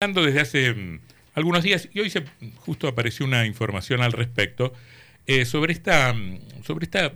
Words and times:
desde 0.00 0.40
hace 0.40 0.72
mm, 0.72 0.98
algunos 1.34 1.62
días 1.62 1.90
y 1.92 2.00
hoy 2.00 2.08
se, 2.08 2.24
justo 2.56 2.88
apareció 2.88 3.26
una 3.26 3.44
información 3.44 4.00
al 4.00 4.12
respecto 4.12 4.72
eh, 5.26 5.44
sobre, 5.44 5.74
esta, 5.74 6.14
mm, 6.14 6.38
sobre 6.64 6.84
esta 6.84 7.12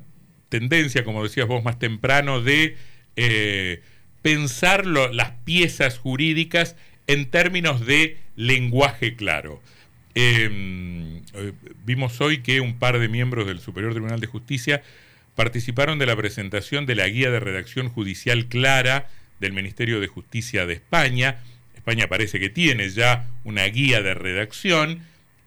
tendencia, 0.51 1.03
como 1.03 1.23
decías 1.23 1.49
vos 1.49 1.65
más 1.65 1.79
temprano, 1.79 2.43
de 2.43 2.77
eh, 3.17 3.81
pensar 4.21 4.85
las 4.85 5.31
piezas 5.47 5.97
jurídicas 5.97 6.77
en 7.07 7.31
términos 7.31 7.87
de 7.87 8.19
lenguaje 8.37 9.17
claro. 9.17 9.63
Em, 10.15 11.23
eh, 11.33 11.53
vimos 11.87 12.21
hoy 12.21 12.43
que 12.43 12.61
un 12.61 12.79
par 12.79 12.99
de 12.99 13.09
miembros 13.09 13.47
del 13.47 13.61
Superior 13.61 13.93
Tribunal 13.95 14.21
de 14.21 14.27
Justicia 14.27 14.83
participaron 15.37 15.99
de 15.99 16.05
la 16.05 16.17
presentación 16.17 16.85
de 16.85 16.97
la 16.97 17.09
guía 17.09 17.31
de 17.31 17.41
redacción 17.41 17.89
judicial 17.89 18.45
clara 18.45 19.09
del 19.41 19.55
Ministerio 19.55 20.01
de 20.01 20.07
Justicia 20.07 20.67
de 20.67 20.75
España, 20.75 21.39
España 21.85 22.09
parece 22.09 22.41
que 22.41 22.49
tiene 22.49 22.89
ya 22.89 23.29
una 23.45 23.67
guía 23.67 24.01
de 24.01 24.15
redacción 24.15 25.01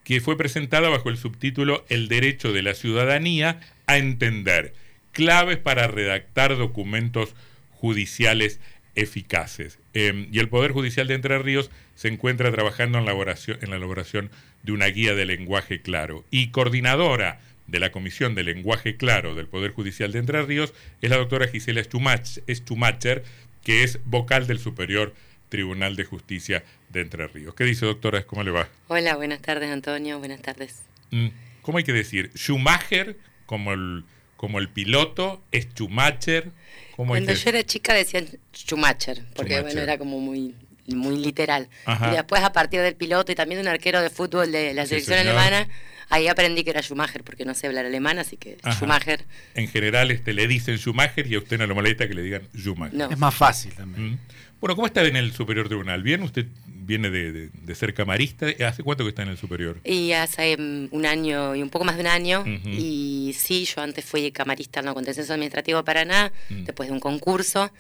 que 0.04 0.22
fue 0.22 0.38
presentada 0.38 0.88
bajo 0.88 1.10
el 1.10 1.18
subtítulo 1.18 1.84
El 1.90 2.08
derecho 2.10 2.54
de 2.54 2.62
la 2.62 2.76
ciudadanía 2.76 3.60
a 3.88 3.98
entender, 3.98 4.76
claves 5.14 5.58
para 5.58 5.88
redactar 5.88 6.56
documentos 6.56 7.34
judiciales 7.72 8.60
eficaces. 8.94 9.80
Em, 9.96 10.28
y 10.32 10.38
el 10.38 10.48
Poder 10.48 10.74
Judicial 10.74 11.08
de 11.08 11.16
Entre 11.16 11.40
Ríos 11.40 11.72
se 11.96 12.08
encuentra 12.08 12.52
trabajando 12.52 13.00
en 13.00 13.06
la, 13.06 13.14
elaboración, 13.14 13.58
en 13.64 13.72
la 13.72 13.78
elaboración 13.78 14.30
de 14.62 14.74
una 14.74 14.86
guía 14.86 15.16
de 15.16 15.26
lenguaje 15.26 15.82
claro. 15.82 16.24
Y 16.30 16.50
coordinadora 16.50 17.40
de 17.66 17.80
la 17.80 17.92
Comisión 17.92 18.36
de 18.36 18.44
Lenguaje 18.44 18.96
Claro 18.96 19.34
del 19.34 19.48
Poder 19.48 19.72
Judicial 19.72 20.12
de 20.12 20.20
Entre 20.20 20.40
Ríos 20.44 20.76
es 21.02 21.10
la 21.10 21.18
doctora 21.18 21.48
Gisela 21.48 21.84
Stumacher, 21.84 23.24
que 23.64 23.84
es 23.84 24.00
vocal 24.06 24.46
del 24.46 24.60
Superior 24.60 25.16
Tribunal 25.50 25.96
de 25.96 26.06
Justicia 26.06 26.64
de 26.90 27.02
Entre 27.02 27.28
Ríos. 27.28 27.56
¿Qué 27.56 27.64
dice, 27.64 27.86
doctora? 27.86 28.24
¿Cómo 28.26 28.44
le 28.44 28.52
va? 28.52 28.68
Hola, 28.88 29.16
buenas 29.16 29.42
tardes, 29.42 29.72
Antonio. 29.72 30.20
Buenas 30.20 30.42
tardes. 30.42 30.82
Mm, 31.12 31.28
¿Cómo 31.62 31.78
hay 31.78 31.84
que 31.84 31.94
decir? 31.94 32.32
Schumacher, 32.36 33.18
como 33.46 33.74
el, 33.74 34.04
como 34.36 34.60
el 34.60 34.70
piloto, 34.70 35.44
es 35.52 35.68
Schumacher. 35.74 36.52
Cuando 36.96 37.34
yo 37.34 37.50
era 37.50 37.64
chica 37.64 37.94
decían 37.94 38.28
Schumacher, 38.54 39.24
porque 39.36 39.62
bueno, 39.62 39.82
era 39.82 39.98
como 39.98 40.20
muy 40.20 40.56
muy 40.96 41.18
literal. 41.18 41.70
Y 41.86 42.16
después 42.16 42.42
a 42.44 42.54
partir 42.54 42.82
del 42.82 42.96
piloto 42.96 43.32
y 43.32 43.36
también 43.36 43.58
de 43.60 43.64
un 43.64 43.68
arquero 43.68 44.02
de 44.02 44.10
fútbol 44.10 44.52
de 44.52 44.74
la 44.74 44.86
selección 44.86 45.20
alemana, 45.20 45.68
ahí 46.10 46.28
aprendí 46.28 46.64
que 46.64 46.70
era 46.70 46.82
Schumacher, 46.82 47.24
porque 47.24 47.46
no 47.46 47.54
sé 47.54 47.68
hablar 47.68 47.86
alemán, 47.86 48.20
así 48.20 48.38
que 48.38 48.58
Schumacher. 48.72 49.26
En 49.56 49.68
general 49.68 50.12
este, 50.12 50.34
le 50.34 50.48
dicen 50.48 50.78
Schumacher 50.78 51.28
y 51.28 51.36
a 51.36 51.40
usted 51.40 51.58
no 51.58 51.68
le 51.68 51.74
molesta 51.74 52.08
que 52.08 52.14
le 52.14 52.22
digan 52.22 52.48
Schumacher. 52.56 53.12
Es 53.12 53.18
más 53.18 53.36
fácil 53.36 53.74
también. 53.74 54.12
Mm. 54.12 54.20
Bueno, 54.60 54.76
¿cómo 54.76 54.88
está 54.88 55.06
en 55.06 55.16
el 55.16 55.34
Superior 55.34 55.68
Tribunal? 55.68 56.02
¿Bien? 56.02 56.24
¿Usted 56.24 56.48
viene 56.66 57.10
de, 57.10 57.76
ser 57.76 57.94
camarista? 57.94 58.48
¿Hace 58.66 58.82
cuánto 58.82 59.04
que 59.04 59.10
está 59.10 59.22
en 59.22 59.30
el 59.30 59.38
Superior? 59.38 59.80
Y 59.84 60.14
hace 60.14 60.58
mm, 60.58 60.90
un 60.92 61.06
año 61.06 61.56
y 61.56 61.62
un 61.62 61.70
poco 61.70 61.86
más 61.86 61.96
de 61.96 62.02
un 62.02 62.08
año. 62.08 62.44
Y 62.66 63.36
sí, 63.38 63.66
yo 63.66 63.82
antes 63.82 64.04
fui 64.04 64.32
camarista 64.32 64.80
en 64.80 64.88
la 64.88 64.94
Contencioso 64.94 65.34
Administrativo 65.34 65.78
de 65.80 65.84
Paraná, 65.84 66.32
mm. 66.50 66.64
después 66.64 66.90
de 66.90 66.94
un 66.94 67.00
concurso. 67.00 67.72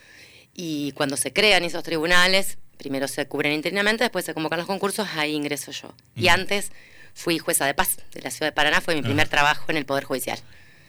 Y 0.53 0.91
cuando 0.93 1.17
se 1.17 1.33
crean 1.33 1.63
esos 1.63 1.83
tribunales, 1.83 2.57
primero 2.77 3.07
se 3.07 3.27
cubren 3.27 3.53
internamente, 3.53 4.03
después 4.03 4.25
se 4.25 4.33
convocan 4.33 4.59
los 4.59 4.67
concursos, 4.67 5.07
ahí 5.15 5.33
ingreso 5.33 5.71
yo. 5.71 5.93
Y 6.15 6.25
mm. 6.25 6.29
antes 6.29 6.71
fui 7.13 7.39
jueza 7.39 7.65
de 7.65 7.73
paz 7.73 7.97
de 8.13 8.21
la 8.21 8.29
ciudad 8.29 8.47
de 8.47 8.55
Paraná, 8.55 8.81
fue 8.81 8.95
mi 8.95 9.01
primer 9.01 9.27
trabajo 9.27 9.65
en 9.69 9.77
el 9.77 9.85
Poder 9.85 10.03
Judicial. 10.03 10.39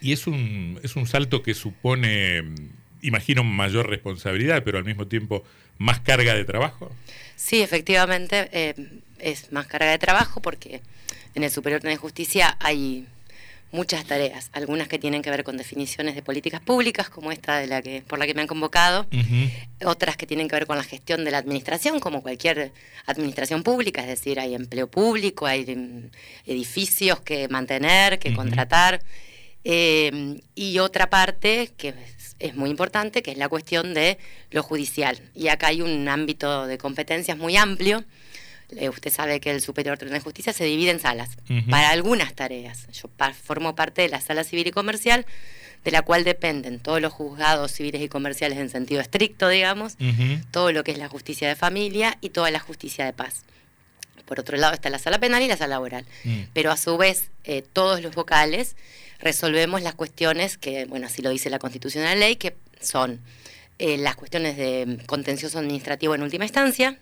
Y 0.01 0.13
es 0.13 0.27
un, 0.27 0.79
es 0.83 0.97
un 0.97 1.07
salto 1.07 1.43
que 1.43 1.55
supone, 1.55 2.43
imagino, 3.03 3.45
mayor 3.45 3.89
responsabilidad, 3.89 4.63
pero 4.65 4.79
al 4.79 4.85
mismo 4.85 5.07
tiempo 5.07 5.45
más 5.79 6.01
carga 6.01 6.35
de 6.35 6.45
trabajo. 6.45 6.91
Sí, 7.37 7.63
efectivamente, 7.63 8.49
eh, 8.53 8.75
es 9.19 9.53
más 9.53 9.67
carga 9.67 9.91
de 9.91 9.99
trabajo 9.99 10.41
porque 10.41 10.81
en 11.35 11.45
el 11.45 11.51
Superior 11.51 11.81
de 11.81 11.97
Justicia 11.97 12.57
hay 12.61 13.07
muchas 13.71 14.05
tareas, 14.07 14.51
algunas 14.53 14.89
que 14.89 14.99
tienen 14.99 15.23
que 15.23 15.31
ver 15.31 15.45
con 15.45 15.57
definiciones 15.57 16.15
de 16.15 16.23
políticas 16.23 16.61
públicas, 16.61 17.11
como 17.11 17.33
esta 17.33 17.59
de 17.59 17.67
la 17.67 17.83
que, 17.83 18.03
por 18.07 18.19
la 18.19 18.27
que 18.27 18.35
me 18.35 18.41
han 18.41 18.47
convocado, 18.47 19.07
otras 19.85 20.17
que 20.17 20.27
tienen 20.27 20.49
que 20.49 20.57
ver 20.57 20.67
con 20.67 20.77
la 20.77 20.85
gestión 20.85 21.25
de 21.25 21.31
la 21.31 21.39
administración, 21.39 22.01
como 22.01 22.23
cualquier 22.23 22.73
administración 23.07 23.63
pública, 23.63 24.01
es 24.01 24.09
decir, 24.09 24.41
hay 24.41 24.55
empleo 24.55 24.89
público, 24.89 25.47
hay 25.47 25.65
em, 25.69 26.09
edificios 26.47 27.21
que 27.21 27.49
mantener, 27.49 28.19
que 28.19 28.35
contratar, 28.35 29.03
eh, 29.71 30.41
y 30.55 30.79
otra 30.79 31.11
parte 31.11 31.71
que 31.77 31.93
es 32.39 32.57
muy 32.57 32.71
importante, 32.71 33.23
que 33.23 33.33
es 33.33 33.39
la 33.39 33.51
cuestión 33.51 33.93
de 33.93 34.17
lo 34.51 34.63
judicial. 34.63 35.21
Y 35.35 35.49
acá 35.49 35.67
hay 35.67 35.83
un 35.83 36.09
ámbito 36.09 36.67
de 36.67 36.79
competencias 36.79 37.37
muy 37.37 37.57
amplio 37.57 38.05
eh, 38.77 38.91
usted 38.91 39.11
sabe 39.11 39.41
que 39.41 39.51
el 39.51 39.63
Superior 39.63 39.97
Tribunal 39.97 40.21
de 40.21 40.25
Justicia 40.25 40.53
se 40.53 40.65
divide 40.65 40.91
en 40.91 41.01
salas 41.01 41.31
para 41.71 41.89
algunas 41.91 42.35
tareas. 42.35 42.87
Yo 42.93 43.09
formo 43.43 43.75
parte 43.75 44.03
de 44.03 44.09
la 44.09 44.21
sala 44.21 44.45
civil 44.45 44.67
y 44.67 44.71
comercial, 44.73 45.25
de 45.85 45.91
la 45.91 46.03
cual 46.03 46.23
dependen 46.25 46.79
todos 46.79 47.01
los 47.01 47.13
juzgados 47.13 47.73
civiles 47.73 48.03
y 48.03 48.09
comerciales 48.09 48.59
en 48.59 48.69
sentido 48.69 49.01
estricto, 49.01 49.49
digamos, 49.49 49.97
todo 50.51 50.73
lo 50.73 50.85
que 50.85 50.93
es 50.93 50.99
la 50.99 51.09
justicia 51.09 51.49
de 51.49 51.57
familia 51.57 52.19
y 52.21 52.29
toda 52.29 52.51
la 52.51 52.61
justicia 52.61 53.07
de 53.07 53.15
paz. 53.15 53.45
Por 54.27 54.39
otro 54.39 54.59
lado 54.59 54.75
está 54.75 54.91
la 54.91 54.99
sala 54.99 55.19
penal 55.19 55.43
y 55.43 55.49
la 55.49 55.57
sala 55.57 55.77
laboral. 55.77 56.05
Mm. 56.25 56.41
Pero 56.53 56.71
a 56.71 56.77
su 56.77 56.99
vez, 56.99 57.31
eh, 57.45 57.65
todos 57.73 58.03
los 58.03 58.15
vocales 58.15 58.77
resolvemos 59.19 59.83
las 59.83 59.95
cuestiones 59.95 60.59
que, 60.59 60.85
bueno, 60.87 61.07
así 61.07 61.23
lo 61.23 61.31
dice 61.31 61.51
la 61.51 61.59
Constitución 61.59 62.05
de 62.05 62.11
la 62.11 62.17
ley, 62.17 62.37
que 62.37 62.57
son 62.81 63.21
eh, 63.79 63.97
las 63.99 64.17
cuestiones 64.17 64.57
de 64.57 64.99
contencioso 65.07 65.59
administrativo 65.59 66.15
en 66.15 66.23
última 66.23 66.45
instancia, 66.45 66.99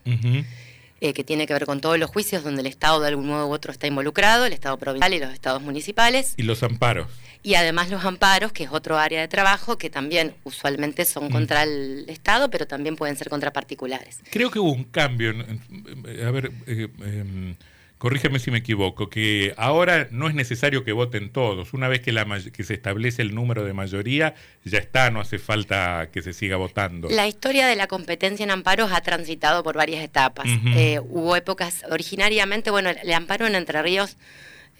eh, 1.00 1.12
que 1.12 1.24
tiene 1.24 1.46
que 1.46 1.52
ver 1.52 1.66
con 1.66 1.80
todos 1.80 1.98
los 1.98 2.10
juicios 2.10 2.42
donde 2.44 2.60
el 2.60 2.66
Estado 2.66 3.00
de 3.00 3.08
algún 3.08 3.26
modo 3.26 3.48
u 3.48 3.52
otro 3.52 3.72
está 3.72 3.86
involucrado, 3.86 4.46
el 4.46 4.52
Estado 4.52 4.78
provincial 4.78 5.14
y 5.14 5.18
los 5.18 5.32
estados 5.32 5.62
municipales. 5.62 6.34
Y 6.36 6.42
los 6.42 6.62
amparos. 6.62 7.08
Y 7.42 7.54
además 7.54 7.90
los 7.90 8.04
amparos, 8.04 8.52
que 8.52 8.64
es 8.64 8.70
otro 8.72 8.98
área 8.98 9.20
de 9.20 9.28
trabajo 9.28 9.78
que 9.78 9.88
también 9.88 10.34
usualmente 10.44 11.04
son 11.04 11.26
mm. 11.26 11.30
contra 11.30 11.62
el 11.62 12.04
Estado, 12.08 12.50
pero 12.50 12.66
también 12.66 12.96
pueden 12.96 13.16
ser 13.16 13.28
contra 13.28 13.52
particulares. 13.52 14.20
Creo 14.30 14.50
que 14.50 14.58
hubo 14.58 14.72
un 14.72 14.84
cambio. 14.84 15.30
a 15.30 16.30
ver, 16.30 16.50
eh, 16.66 16.88
em, 17.04 17.54
corrígeme 17.98 18.38
si 18.38 18.50
me 18.50 18.58
equivoco, 18.58 19.08
que 19.08 19.54
ahora 19.56 20.08
no 20.10 20.28
es 20.28 20.34
necesario 20.34 20.84
que 20.84 20.92
voten 20.92 21.30
todos. 21.30 21.72
Una 21.72 21.88
vez 21.88 22.00
que, 22.00 22.12
la, 22.12 22.26
que 22.52 22.64
se 22.64 22.74
establece 22.74 23.22
el 23.22 23.34
número 23.34 23.64
de 23.64 23.72
mayoría, 23.72 24.34
ya 24.64 24.78
está, 24.78 25.10
no 25.10 25.20
hace 25.20 25.38
falta 25.38 26.10
que 26.12 26.22
se 26.22 26.32
siga 26.32 26.56
votando. 26.56 27.08
La 27.08 27.26
historia 27.26 27.66
de 27.66 27.76
la 27.76 27.86
competencia 27.86 28.44
en 28.44 28.50
amparos 28.50 28.92
ha 28.92 29.00
transitado 29.00 29.62
por 29.62 29.76
varias 29.76 30.02
etapas. 30.04 30.46
Eh, 30.74 31.00
hubo 31.08 31.36
épocas, 31.36 31.84
originariamente, 31.90 32.70
bueno, 32.70 32.90
el 32.90 33.12
amparo 33.12 33.46
en 33.46 33.54
Entre 33.54 33.82
Ríos 33.82 34.16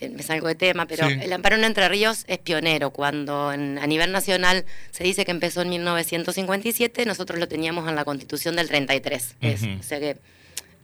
eh, 0.00 0.10
me 0.10 0.22
salgo 0.22 0.48
de 0.48 0.54
tema, 0.54 0.86
pero 0.86 1.06
el 1.06 1.32
amparo 1.32 1.56
en 1.56 1.64
Entre 1.64 1.88
Ríos 1.88 2.24
es 2.28 2.38
pionero. 2.38 2.90
Cuando 2.90 3.48
a 3.48 3.56
nivel 3.56 4.12
nacional 4.12 4.66
se 4.90 5.04
dice 5.04 5.24
que 5.24 5.30
empezó 5.30 5.62
en 5.62 5.70
1957, 5.70 7.06
nosotros 7.06 7.38
lo 7.38 7.48
teníamos 7.48 7.88
en 7.88 7.94
la 7.94 8.04
Constitución 8.04 8.56
del 8.56 8.68
33. 8.68 9.36
o 9.80 9.82
sea 9.82 10.00
que 10.00 10.18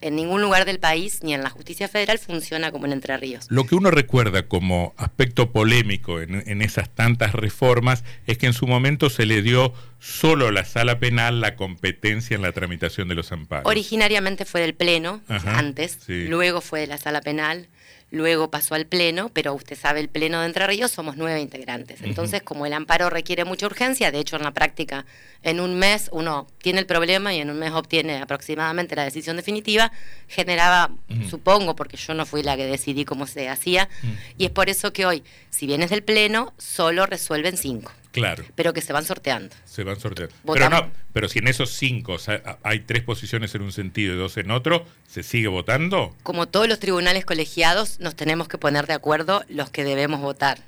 en 0.03 0.17
ningún 0.17 0.43
lugar 0.43 0.65
del 0.65 0.79
país, 0.79 1.21
ni 1.23 1.33
en 1.33 1.43
la 1.43 1.51
justicia 1.51 1.89
federal, 1.89 2.19
funciona 2.19 2.71
como 2.71 2.87
en 2.87 2.93
Entre 2.93 3.17
Ríos. 3.17 3.47
Lo 3.49 3.65
que 3.65 3.75
uno 3.75 3.91
recuerda 3.91 4.47
como 4.49 4.95
aspecto 4.97 5.51
polémico 5.53 6.21
en, 6.21 6.63
esas 6.63 6.91
tantas 6.91 7.33
reformas 7.33 8.05
es 8.27 8.39
que 8.39 8.47
en 8.47 8.53
su 8.53 8.67
momento 8.67 9.11
se 9.11 9.27
le 9.27 9.43
dio 9.43 9.73
solo 9.99 10.49
a 10.49 10.53
la 10.53 10.65
sala 10.65 10.99
penal 10.99 11.41
la 11.41 11.57
competencia 11.57 12.35
en 12.35 12.43
la 12.43 12.53
tramitación 12.53 13.09
de 13.09 13.15
los 13.15 13.33
amparos. 13.33 13.67
Originariamente 13.67 14.45
fue 14.45 14.61
del 14.61 14.75
Pleno, 14.75 15.21
antes, 15.29 15.99
luego 16.09 16.61
fue 16.61 16.81
de 16.81 16.87
la 16.89 16.99
sala 16.99 17.21
penal, 17.21 17.69
luego 18.13 18.51
pasó 18.51 18.75
al 18.77 18.87
Pleno, 18.87 19.31
pero 19.31 19.55
usted 19.55 19.77
sabe, 19.77 19.99
el 19.99 20.09
Pleno 20.09 20.41
de 20.41 20.47
Entre 20.47 20.67
Ríos 20.67 20.93
somos 20.93 21.17
nueve 21.17 21.41
integrantes. 21.41 22.03
Entonces, 22.03 22.43
como 22.43 22.67
el 22.67 22.75
amparo 22.75 23.11
requiere 23.11 23.45
mucha 23.45 23.67
urgencia, 23.67 24.13
de 24.13 24.21
hecho 24.21 24.37
en 24.37 24.43
la 24.43 24.53
práctica, 24.53 25.07
en 25.43 25.59
un 25.59 25.79
mes 25.79 26.09
uno 26.13 26.47
tiene 26.59 26.79
el 26.79 26.87
problema 26.87 27.35
y 27.35 27.41
en 27.41 27.51
un 27.51 27.59
mes 27.59 27.73
obtiene 27.73 28.19
aproximadamente 28.19 28.95
la 28.95 29.05
decisión 29.05 29.37
definitiva, 29.37 29.91
generaba, 30.29 30.91
supongo, 31.29 31.75
porque 31.75 31.97
yo 31.97 32.13
no 32.15 32.27
fui 32.27 32.43
la 32.43 32.57
que 32.57 32.67
decidí 32.67 33.05
cómo 33.05 33.27
se 33.27 33.49
hacía, 33.49 33.89
y 34.37 34.45
es 34.45 34.51
por 34.51 34.69
eso 34.69 34.93
que 34.93 35.07
hoy, 35.07 35.25
si 35.51 35.67
vienes 35.67 35.91
del 35.91 36.03
Pleno, 36.03 36.53
solo 36.59 37.07
resuelven 37.07 37.57
cinco. 37.57 37.93
Claro. 38.13 38.45
Pero 38.55 38.73
que 38.73 38.83
se 38.83 38.93
van 38.93 39.05
sorteando. 39.05 39.55
Se 39.65 39.85
van 39.85 39.99
sorteando. 39.99 40.35
Pero 40.53 40.69
no, 40.69 40.91
pero 41.13 41.29
si 41.29 41.39
en 41.39 41.49
esos 41.49 41.71
cinco 41.71 42.19
hay 42.63 42.81
tres 42.81 43.03
posiciones 43.03 43.55
en 43.55 43.63
un 43.63 43.73
sentido 43.73 44.15
y 44.15 44.19
dos 44.19 44.37
en 44.37 44.51
otro, 44.51 44.87
¿se 45.09 45.23
sigue 45.23 45.49
votando? 45.49 46.15
Como 46.23 46.47
todos 46.47 46.69
los 46.69 46.79
tribunales 46.79 47.25
colegiados, 47.25 48.01
nos 48.01 48.15
tenemos 48.15 48.49
que 48.49 48.59
poner 48.59 48.87
de 48.87 48.93
acuerdo 48.93 49.45
los 49.49 49.71
que 49.71 49.83
debemos 49.85 50.21
votar. 50.21 50.61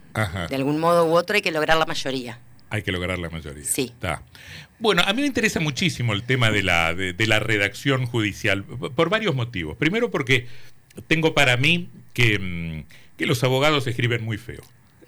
De 0.49 0.57
algún 0.57 0.79
modo 0.79 1.07
u 1.07 1.17
otro 1.17 1.37
hay 1.37 1.43
que 1.43 1.53
lograr 1.53 1.77
la 1.77 1.87
mayoría. 1.87 2.39
Hay 2.71 2.83
que 2.83 2.93
lograr 2.93 3.19
la 3.19 3.29
mayoría. 3.29 3.65
Sí. 3.65 3.93
Está. 3.95 4.23
Bueno, 4.79 5.03
a 5.07 5.13
mí 5.13 5.21
me 5.21 5.27
interesa 5.27 5.61
muchísimo 5.61 6.13
el 6.13 6.25
tema 6.25 6.51
de 6.51 6.63
la, 6.63 6.95
de, 6.95 7.27
la 7.27 7.41
redacción 7.41 8.07
judicial, 8.07 8.65
por 8.65 9.11
varios 9.11 9.35
motivos. 9.35 9.77
Primero 9.77 10.11
porque 10.11 10.47
tengo 11.07 11.35
para 11.35 11.57
mí 11.57 11.91
que, 12.13 12.39
mm, 12.39 13.17
que 13.17 13.27
los 13.27 13.45
abogados 13.45 13.87
escriben 13.87 14.25
muy 14.25 14.39
feo. 14.39 14.63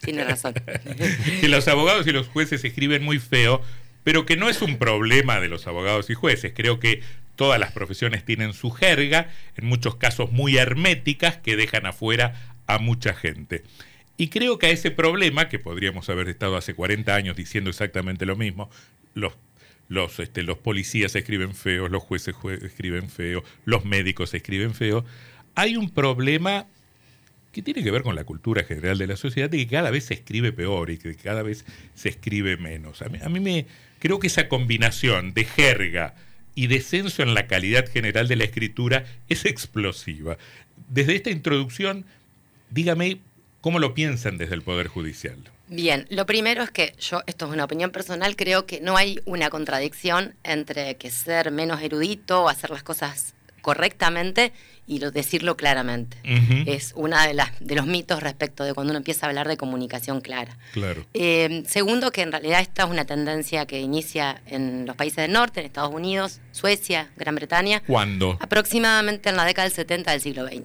Tiene 0.07 0.25
razón. 0.25 0.55
que 1.41 1.49
los 1.49 1.69
abogados 1.69 2.07
y 2.07 2.13
los 2.13 2.29
jueces 2.29 2.65
escriben 2.65 3.05
muy 3.05 3.19
feo 3.19 3.61
pero 4.07 4.25
que 4.25 4.37
no 4.37 4.49
es 4.49 4.63
un 4.63 4.79
problema 4.79 5.41
de 5.41 5.49
los 5.49 5.67
abogados 5.67 6.11
y 6.11 6.15
jueces. 6.15 6.53
Creo 6.55 6.79
que 6.79 7.03
todas 7.35 7.59
las 7.59 7.73
profesiones 7.73 8.25
tienen 8.25 8.53
su 8.53 8.71
jerga, 8.71 9.31
en 9.57 9.67
muchos 9.67 9.97
casos 9.97 10.31
muy 10.31 10.59
herméticas, 10.59 11.39
que 11.39 11.57
dejan 11.57 11.87
afuera 11.87 12.55
a 12.69 12.79
mucha 12.79 13.15
gente. 13.15 13.65
Y 14.17 14.29
creo 14.29 14.61
que 14.61 14.67
a 14.67 14.71
ese 14.71 14.93
problema, 14.93 15.49
que 15.49 15.59
podríamos 15.59 16.09
haber 16.09 16.29
estado 16.29 16.57
hace 16.57 16.73
40 16.73 17.17
años 17.17 17.35
diciendo 17.35 17.69
exactamente 17.69 18.27
lo 18.27 18.37
mismo, 18.37 18.71
los, 19.15 19.33
los, 19.89 20.21
este, 20.21 20.45
los 20.45 20.59
policías 20.59 21.17
escriben 21.17 21.57
feos, 21.57 21.91
los 21.91 22.05
jueces 22.05 22.37
escriben 22.63 23.11
feo, 23.11 23.43
los 23.65 23.85
médicos 23.85 24.35
escriben 24.35 24.73
feo, 24.73 25.05
hay 25.57 25.77
un 25.77 25.91
problema 25.91 26.69
que 27.57 27.63
tiene 27.63 27.83
que 27.83 27.91
ver 27.91 28.03
con 28.03 28.15
la 28.15 28.25
cultura 28.25 28.65
general 28.65 28.99
de 28.99 29.07
la 29.07 29.17
sociedad 29.17 29.53
y 29.53 29.65
que 29.65 29.73
cada 29.73 29.91
vez 29.91 30.05
se 30.05 30.15
escribe 30.15 30.53
peor 30.53 30.91
y 30.91 30.99
que 30.99 31.15
cada 31.17 31.43
vez 31.43 31.65
se 31.95 32.09
escribe 32.09 32.57
menos. 32.57 33.03
A 33.03 33.09
mí, 33.09 33.19
a 33.23 33.29
mí 33.29 33.41
me 33.41 33.67
creo 33.99 34.19
que 34.19 34.27
esa 34.27 34.49
combinación 34.49 35.33
de 35.35 35.45
jerga 35.45 36.15
y 36.55 36.67
descenso 36.67 37.23
en 37.23 37.35
la 37.35 37.47
calidad 37.47 37.91
general 37.91 38.29
de 38.29 38.37
la 38.37 38.45
escritura 38.45 39.05
es 39.29 39.45
explosiva. 39.45 40.37
Desde 40.89 41.17
esta 41.17 41.31
introducción, 41.31 42.05
dígame 42.71 43.21
¿Cómo 43.67 43.81
lo 43.81 43.95
piensan 43.95 44.39
desde 44.39 44.55
el 44.55 44.63
Poder 44.63 44.87
Judicial? 44.87 45.39
Bien, 45.67 46.07
lo 46.09 46.25
primero 46.25 46.63
es 46.63 46.71
que 46.71 46.95
yo, 47.01 47.23
esto 47.27 47.47
es 47.47 47.53
una 47.53 47.65
opinión 47.65 47.91
personal, 47.91 48.37
creo 48.37 48.65
que 48.65 48.81
no 48.81 48.97
hay 48.97 49.19
una 49.25 49.51
contradicción 49.51 50.37
entre 50.45 50.95
que 50.99 51.11
ser 51.11 51.51
menos 51.51 51.83
erudito 51.83 52.45
o 52.45 52.49
hacer 52.49 52.71
las 52.71 52.85
cosas 52.85 53.35
correctamente 53.63 54.53
y 54.87 54.99
decirlo 54.99 55.57
claramente. 55.57 56.17
Es 56.67 56.93
uno 56.95 57.21
de, 57.21 57.35
las, 57.35 57.51
de 57.61 57.75
los 57.75 57.87
mitos 57.87 58.23
respecto 58.23 58.65
de 58.65 58.73
cuando 58.73 58.93
uno 58.93 58.99
empieza 58.99 59.27
a 59.27 59.29
hablar 59.29 59.49
de 59.49 59.57
comunicación 59.57 60.21
clara. 60.21 60.57
Claro. 60.73 61.05
Eh, 61.13 61.65
segundo, 61.67 62.13
que 62.13 62.23
en 62.23 62.31
realidad 62.31 62.61
esta 62.61 62.85
es 62.85 62.91
una 62.91 63.05
tendencia 63.05 63.67
que 63.67 63.81
inicia 63.81 64.41
en 64.47 64.87
los 64.87 64.95
países 64.95 65.17
del 65.17 65.33
norte, 65.33 65.61
en 65.61 65.67
Estados 65.67 65.93
Unidos, 65.93 66.41
Suecia, 66.53 67.11
Gran 67.17 67.35
Bretaña. 67.35 67.81
¿Cuándo? 67.81 68.39
Aproximadamente 68.41 69.29
en 69.29 69.37
la 69.37 69.45
década 69.45 69.65
del 69.65 69.75
70 69.75 70.13
del 70.13 70.21
siglo 70.21 70.47
XX. 70.47 70.63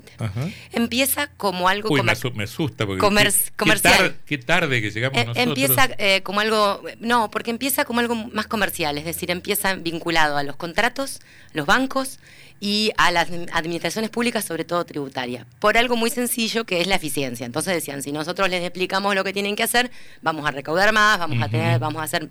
Empieza 0.72 1.28
como 1.38 1.68
algo... 1.68 1.90
Uy, 1.90 2.04
me, 2.04 2.12
asusta 2.44 2.86
porque... 2.86 3.00
comercial. 3.00 4.16
Qué, 4.26 4.38
tarde 4.38 4.82
que 4.82 4.92
llegamos 4.92 5.18
eh, 5.18 5.26
nosotros. 5.26 5.48
Empieza 5.48 5.90
eh, 5.98 6.22
como 6.22 6.42
algo... 6.42 6.84
No, 7.00 7.32
porque 7.32 7.50
empieza 7.50 7.86
como 7.86 8.00
algo 8.00 8.14
más 8.16 8.46
comercial, 8.46 8.98
es 8.98 9.06
decir, 9.06 9.32
empieza 9.32 9.74
vinculado 9.76 10.38
a 10.38 10.44
los 10.44 10.56
contratos, 10.56 11.22
los 11.54 11.66
bancos 11.66 12.20
y 12.62 12.92
a 12.98 13.12
las 13.12 13.28
administraciones 13.52 14.11
públicas, 14.12 14.46
sobre 14.46 14.66
todo 14.66 14.86
tributaria, 14.86 15.46
por 15.60 15.78
algo 15.78 15.96
muy 15.96 16.10
sencillo 16.10 16.66
que 16.66 16.82
es 16.82 16.88
la 16.88 16.96
eficiencia. 16.96 17.46
Entonces 17.46 17.74
decían, 17.74 18.04
si 18.04 18.12
nosotros 18.12 18.50
les 18.50 18.64
explicamos 18.64 19.16
lo 19.16 19.24
que 19.24 19.34
tienen 19.34 19.56
que 19.56 19.64
hacer, 19.64 19.92
vamos 20.22 20.46
a 20.46 20.52
recaudar 20.52 20.94
más, 20.94 21.20
vamos 21.20 21.42
a 21.42 21.50
tener, 21.50 21.80
vamos 21.80 22.02
a 22.02 22.08
ser 22.08 22.30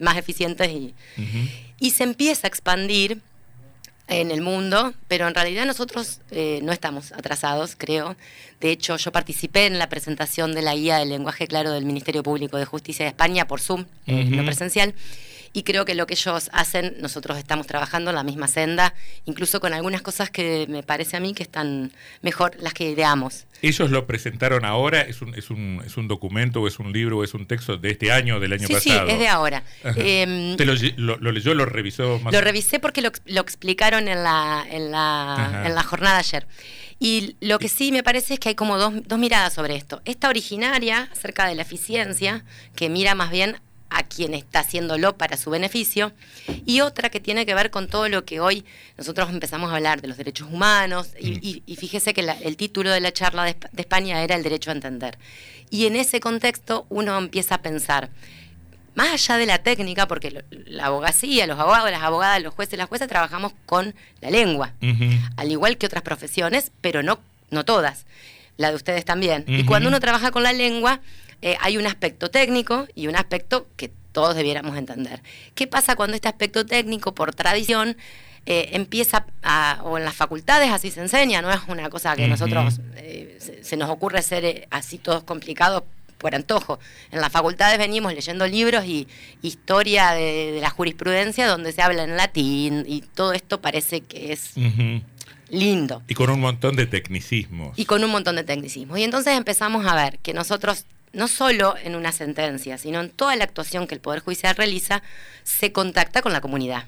más 0.00 0.16
eficientes 0.16 0.68
y, 0.70 0.94
y 1.78 1.90
se 1.90 2.04
empieza 2.04 2.46
a 2.46 2.48
expandir 2.48 3.20
en 4.08 4.30
el 4.30 4.40
mundo, 4.40 4.94
pero 5.06 5.28
en 5.28 5.34
realidad 5.34 5.66
nosotros 5.66 6.20
eh, 6.30 6.60
no 6.62 6.72
estamos 6.72 7.12
atrasados, 7.12 7.76
creo. 7.76 8.16
De 8.58 8.70
hecho, 8.70 8.96
yo 8.96 9.12
participé 9.12 9.66
en 9.66 9.78
la 9.78 9.88
presentación 9.90 10.54
de 10.54 10.62
la 10.62 10.74
guía 10.74 10.98
del 10.98 11.10
lenguaje 11.10 11.46
claro 11.46 11.72
del 11.72 11.84
Ministerio 11.84 12.22
Público 12.22 12.56
de 12.56 12.64
Justicia 12.64 13.04
de 13.04 13.10
España 13.10 13.46
por 13.46 13.60
Zoom, 13.60 13.84
eh, 14.06 14.24
no 14.24 14.44
presencial 14.44 14.94
y 15.58 15.64
creo 15.64 15.84
que 15.84 15.96
lo 15.96 16.06
que 16.06 16.14
ellos 16.14 16.50
hacen, 16.52 16.94
nosotros 17.00 17.36
estamos 17.36 17.66
trabajando 17.66 18.10
en 18.10 18.16
la 18.16 18.22
misma 18.22 18.46
senda, 18.46 18.94
incluso 19.24 19.58
con 19.58 19.72
algunas 19.72 20.02
cosas 20.02 20.30
que 20.30 20.66
me 20.68 20.84
parece 20.84 21.16
a 21.16 21.20
mí 21.20 21.34
que 21.34 21.42
están 21.42 21.90
mejor 22.22 22.54
las 22.60 22.74
que 22.74 22.90
ideamos. 22.90 23.46
¿Ellos 23.60 23.90
lo 23.90 24.06
presentaron 24.06 24.64
ahora? 24.64 25.00
¿Es 25.00 25.20
un, 25.20 25.34
es 25.34 25.50
un, 25.50 25.82
es 25.84 25.96
un 25.96 26.06
documento 26.06 26.62
o 26.62 26.68
es 26.68 26.78
un 26.78 26.92
libro 26.92 27.18
o 27.18 27.24
es 27.24 27.34
un 27.34 27.46
texto 27.46 27.76
de 27.76 27.90
este 27.90 28.12
año 28.12 28.38
del 28.38 28.52
año 28.52 28.68
pasado? 28.68 29.06
Sí, 29.08 29.12
es 29.12 29.18
de 29.18 29.26
ahora. 29.26 29.64
Eh, 29.96 30.54
¿Te 30.56 30.64
lo, 30.64 30.74
lo, 31.16 31.32
leyó, 31.32 31.54
lo 31.54 31.66
revisó? 31.66 32.20
Más 32.20 32.32
lo 32.32 32.40
revisé 32.40 32.78
porque 32.78 33.02
lo, 33.02 33.10
lo 33.26 33.40
explicaron 33.40 34.06
en 34.06 34.22
la, 34.22 34.64
en, 34.70 34.92
la, 34.92 35.64
en 35.66 35.74
la 35.74 35.82
jornada 35.82 36.18
ayer. 36.18 36.46
Y 37.00 37.36
lo 37.40 37.58
que 37.58 37.68
sí 37.68 37.90
me 37.90 38.04
parece 38.04 38.34
es 38.34 38.40
que 38.40 38.50
hay 38.50 38.54
como 38.54 38.78
dos, 38.78 38.92
dos, 39.06 39.18
miradas 39.18 39.54
sobre 39.54 39.74
esto. 39.74 40.02
Esta 40.04 40.28
originaria, 40.28 41.08
acerca 41.12 41.46
de 41.46 41.56
la 41.56 41.62
eficiencia, 41.62 42.44
que 42.76 42.88
mira 42.88 43.16
más 43.16 43.30
bien 43.30 43.60
a 43.90 44.02
quien 44.02 44.34
está 44.34 44.60
haciéndolo 44.60 45.16
para 45.16 45.36
su 45.36 45.50
beneficio, 45.50 46.12
y 46.66 46.80
otra 46.80 47.10
que 47.10 47.20
tiene 47.20 47.46
que 47.46 47.54
ver 47.54 47.70
con 47.70 47.88
todo 47.88 48.08
lo 48.08 48.24
que 48.24 48.40
hoy 48.40 48.64
nosotros 48.96 49.30
empezamos 49.30 49.70
a 49.70 49.76
hablar 49.76 50.00
de 50.00 50.08
los 50.08 50.16
derechos 50.16 50.48
humanos, 50.50 51.08
y, 51.18 51.62
mm. 51.66 51.74
fíjese 51.76 52.14
que 52.14 52.20
el 52.20 52.56
título 52.56 52.90
de 52.90 53.00
la 53.00 53.12
charla 53.12 53.44
de, 53.44 53.56
España 53.76 54.22
era 54.22 54.34
el 54.34 54.42
derecho 54.42 54.70
a 54.70 54.74
entender. 54.74 55.18
Y 55.70 55.86
en 55.86 55.96
ese 55.96 56.20
contexto 56.20 56.86
uno 56.88 57.16
empieza 57.16 57.56
a 57.56 57.62
pensar, 57.62 58.10
más 58.94 59.12
allá 59.12 59.38
de 59.38 59.46
la 59.46 59.58
técnica, 59.58 60.08
porque 60.08 60.44
la 60.50 60.86
abogacía, 60.86 61.46
los 61.46 61.58
abogados, 61.58 61.90
las 61.90 62.02
abogadas, 62.02 62.42
los 62.42 62.52
jueces, 62.54 62.78
las 62.78 62.88
jueces 62.88 63.08
trabajamos 63.08 63.52
con 63.64 63.94
la 64.20 64.30
lengua, 64.30 64.72
al 65.36 65.50
igual 65.50 65.78
que 65.78 65.86
otras 65.86 66.02
profesiones, 66.02 66.72
pero 66.80 67.02
no, 67.02 67.20
no 67.50 67.64
todas, 67.64 68.06
la 68.56 68.70
de 68.70 68.74
ustedes 68.74 69.04
también. 69.04 69.44
Y 69.46 69.64
cuando 69.64 69.88
uno 69.88 70.00
trabaja 70.00 70.30
con 70.32 70.42
la 70.42 70.52
lengua, 70.52 71.00
eh, 71.42 71.56
hay 71.60 71.76
un 71.76 71.86
aspecto 71.86 72.30
técnico 72.30 72.86
y 72.94 73.06
un 73.06 73.16
aspecto 73.16 73.66
que 73.76 73.90
todos 74.12 74.34
debiéramos 74.34 74.76
entender. 74.76 75.22
¿Qué 75.54 75.66
pasa 75.66 75.94
cuando 75.94 76.16
este 76.16 76.28
aspecto 76.28 76.66
técnico, 76.66 77.14
por 77.14 77.34
tradición, 77.34 77.96
eh, 78.46 78.70
empieza 78.72 79.26
a, 79.42 79.80
o 79.84 79.98
en 79.98 80.04
las 80.04 80.14
facultades 80.14 80.70
así 80.70 80.90
se 80.90 81.00
enseña, 81.00 81.42
no 81.42 81.52
es 81.52 81.60
una 81.68 81.90
cosa 81.90 82.16
que 82.16 82.26
nosotros 82.28 82.80
eh, 82.96 83.38
se, 83.62 83.76
nos 83.76 83.90
ocurre 83.90 84.22
ser 84.22 84.66
así 84.70 84.96
todos 84.96 85.22
complicados 85.22 85.82
por 86.16 86.34
antojo. 86.34 86.80
En 87.12 87.20
las 87.20 87.30
facultades 87.30 87.78
venimos 87.78 88.14
leyendo 88.14 88.46
libros 88.46 88.86
y 88.86 89.06
historia 89.42 90.12
de, 90.12 90.58
la 90.60 90.70
jurisprudencia 90.70 91.46
donde 91.46 91.72
se 91.72 91.82
habla 91.82 92.04
en 92.04 92.16
latín 92.16 92.84
y 92.86 93.02
todo 93.02 93.34
esto 93.34 93.60
parece 93.60 94.00
que 94.00 94.32
es... 94.32 94.54
lindo. 95.50 96.02
Y 96.08 96.14
con 96.14 96.30
un 96.30 96.40
montón 96.40 96.74
de 96.74 96.86
tecnicismos. 96.86 97.78
Y 97.78 97.84
con 97.84 98.02
un 98.02 98.10
montón 98.10 98.36
de 98.36 98.44
tecnicismos. 98.44 98.98
Y 98.98 99.04
entonces 99.04 99.36
empezamos 99.36 99.86
a 99.86 99.94
ver 99.94 100.18
que 100.20 100.32
nosotros 100.32 100.86
no 101.12 101.28
solo 101.28 101.74
en 101.82 101.96
una 101.96 102.12
sentencia, 102.12 102.78
sino 102.78 103.00
en 103.00 103.10
toda 103.10 103.36
la 103.36 103.44
actuación 103.44 103.86
que 103.86 103.94
el 103.94 104.00
Poder 104.00 104.20
Judicial 104.20 104.56
realiza, 104.56 105.02
se 105.44 105.72
contacta 105.72 106.22
con 106.22 106.32
la 106.32 106.40
comunidad. 106.40 106.84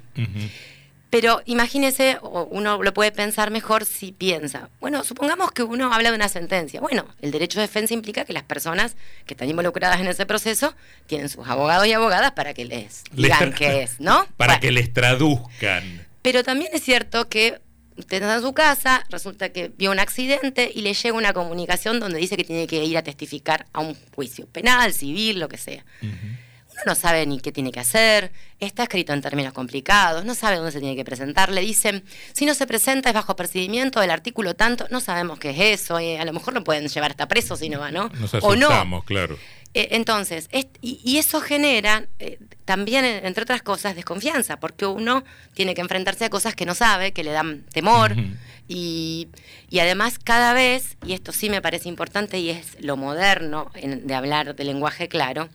Pero 1.10 1.42
imagínese, 1.44 2.18
o 2.22 2.44
uno 2.44 2.80
lo 2.82 2.94
puede 2.94 3.10
pensar 3.10 3.50
mejor 3.50 3.84
si 3.84 4.12
piensa, 4.12 4.70
bueno, 4.80 5.02
supongamos 5.02 5.50
que 5.50 5.64
uno 5.64 5.92
habla 5.92 6.10
de 6.10 6.16
una 6.16 6.28
sentencia. 6.28 6.80
Bueno, 6.80 7.04
el 7.20 7.32
derecho 7.32 7.58
de 7.58 7.66
defensa 7.66 7.94
implica 7.94 8.24
que 8.24 8.32
las 8.32 8.44
personas 8.44 8.94
que 9.26 9.34
están 9.34 9.50
involucradas 9.50 10.00
en 10.00 10.06
ese 10.06 10.24
proceso 10.24 10.72
tienen 11.06 11.28
sus 11.28 11.48
abogados 11.48 11.88
y 11.88 11.92
abogadas 11.92 12.30
para 12.32 12.54
que 12.54 12.64
les 12.64 13.02
digan 13.12 13.52
qué 13.52 13.82
es, 13.82 13.98
¿no? 13.98 14.24
Para 14.36 14.60
que 14.60 14.70
les 14.70 14.92
traduzcan. 14.92 16.06
Pero 16.22 16.44
también 16.44 16.70
es 16.72 16.82
cierto 16.84 17.28
que 17.28 17.60
está 18.00 18.34
en 18.34 18.42
su 18.42 18.52
casa, 18.52 19.04
resulta 19.10 19.50
que 19.50 19.70
vio 19.76 19.90
un 19.90 19.98
accidente 19.98 20.70
y 20.74 20.82
le 20.82 20.94
llega 20.94 21.16
una 21.16 21.32
comunicación 21.32 22.00
donde 22.00 22.18
dice 22.18 22.36
que 22.36 22.44
tiene 22.44 22.66
que 22.66 22.84
ir 22.84 22.96
a 22.96 23.02
testificar 23.02 23.66
a 23.72 23.80
un 23.80 23.96
juicio 24.14 24.46
penal, 24.46 24.92
civil, 24.92 25.38
lo 25.38 25.48
que 25.48 25.58
sea. 25.58 25.84
Uno 26.02 26.82
no 26.86 26.94
sabe 26.94 27.26
ni 27.26 27.40
qué 27.40 27.52
tiene 27.52 27.72
que 27.72 27.80
hacer, 27.80 28.32
está 28.58 28.84
escrito 28.84 29.12
en 29.12 29.20
términos 29.20 29.52
complicados, 29.52 30.24
no 30.24 30.34
sabe 30.34 30.56
dónde 30.56 30.72
se 30.72 30.80
tiene 30.80 30.96
que 30.96 31.04
presentar. 31.04 31.50
Le 31.50 31.60
dicen, 31.60 32.04
si 32.32 32.46
no 32.46 32.54
se 32.54 32.66
presenta 32.66 33.10
es 33.10 33.14
bajo 33.14 33.36
percibimiento 33.36 34.00
del 34.00 34.10
artículo 34.10 34.54
tanto, 34.54 34.86
no 34.90 35.00
sabemos 35.00 35.38
qué 35.38 35.50
es 35.50 35.80
eso, 35.80 35.98
eh, 35.98 36.18
a 36.18 36.24
lo 36.24 36.32
mejor 36.32 36.54
lo 36.54 36.64
pueden 36.64 36.88
llevar 36.88 37.10
hasta 37.10 37.28
preso 37.28 37.56
si 37.56 37.68
no 37.68 37.80
va, 37.80 37.90
¿no? 37.90 38.10
Nos 38.20 38.34
asustamos, 38.34 39.04
claro. 39.04 39.38
Eh, 39.72 39.88
entonces, 39.92 40.48
y, 40.80 41.18
eso 41.18 41.40
genera 41.40 42.06
eh, 42.18 42.38
también, 42.64 43.04
entre 43.04 43.44
otras 43.44 43.62
cosas, 43.62 43.94
desconfianza, 43.94 44.58
porque 44.58 44.86
uno 44.86 45.22
tiene 45.54 45.74
que 45.74 45.80
enfrentarse 45.80 46.24
a 46.24 46.30
cosas 46.30 46.56
que 46.56 46.66
no 46.66 46.74
sabe, 46.74 47.12
que 47.12 47.22
le 47.22 47.30
dan 47.30 47.62
temor, 47.72 48.16
y, 48.66 49.28
además 49.72 50.18
cada 50.18 50.54
vez, 50.54 50.96
y 51.06 51.12
esto 51.12 51.32
sí 51.32 51.50
me 51.50 51.62
parece 51.62 51.88
importante 51.88 52.38
y 52.38 52.50
es 52.50 52.76
lo 52.80 52.96
moderno 52.96 53.70
de 53.74 54.14
hablar 54.14 54.54
de 54.54 54.64
lenguaje 54.64 55.08
claro, 55.08 55.48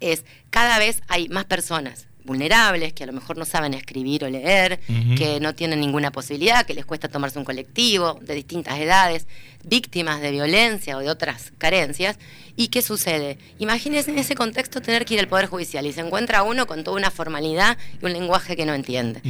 es 0.00 0.24
cada 0.50 0.78
vez 0.78 1.02
hay 1.08 1.28
más 1.28 1.44
personas 1.44 2.06
vulnerables, 2.30 2.92
que 2.92 3.02
a 3.02 3.06
lo 3.06 3.12
mejor 3.12 3.36
no 3.36 3.44
saben 3.44 3.74
escribir 3.74 4.22
o 4.22 4.30
leer, 4.30 4.78
que 5.16 5.40
no 5.40 5.52
tienen 5.52 5.80
ninguna 5.80 6.12
posibilidad, 6.12 6.64
que 6.64 6.74
les 6.74 6.84
cuesta 6.84 7.08
tomarse 7.08 7.40
un 7.40 7.44
colectivo 7.44 8.20
de 8.22 8.36
distintas 8.36 8.78
edades, 8.78 9.26
víctimas 9.64 10.20
de 10.20 10.30
violencia 10.30 10.96
o 10.96 11.00
de 11.00 11.10
otras 11.10 11.52
carencias. 11.58 12.20
¿Y 12.54 12.68
qué 12.68 12.82
sucede? 12.82 13.36
Imagínense 13.58 14.12
en 14.12 14.18
ese 14.20 14.36
contexto 14.36 14.80
tener 14.80 15.04
que 15.04 15.14
ir 15.14 15.20
al 15.20 15.26
Poder 15.26 15.46
Judicial 15.46 15.84
y 15.86 15.92
se 15.92 16.02
encuentra 16.02 16.44
uno 16.44 16.68
con 16.68 16.84
toda 16.84 16.96
una 16.96 17.10
formalidad 17.10 17.76
y 18.00 18.04
un 18.04 18.12
lenguaje 18.12 18.54
que 18.54 18.64
no 18.64 18.74
entiende. 18.74 19.20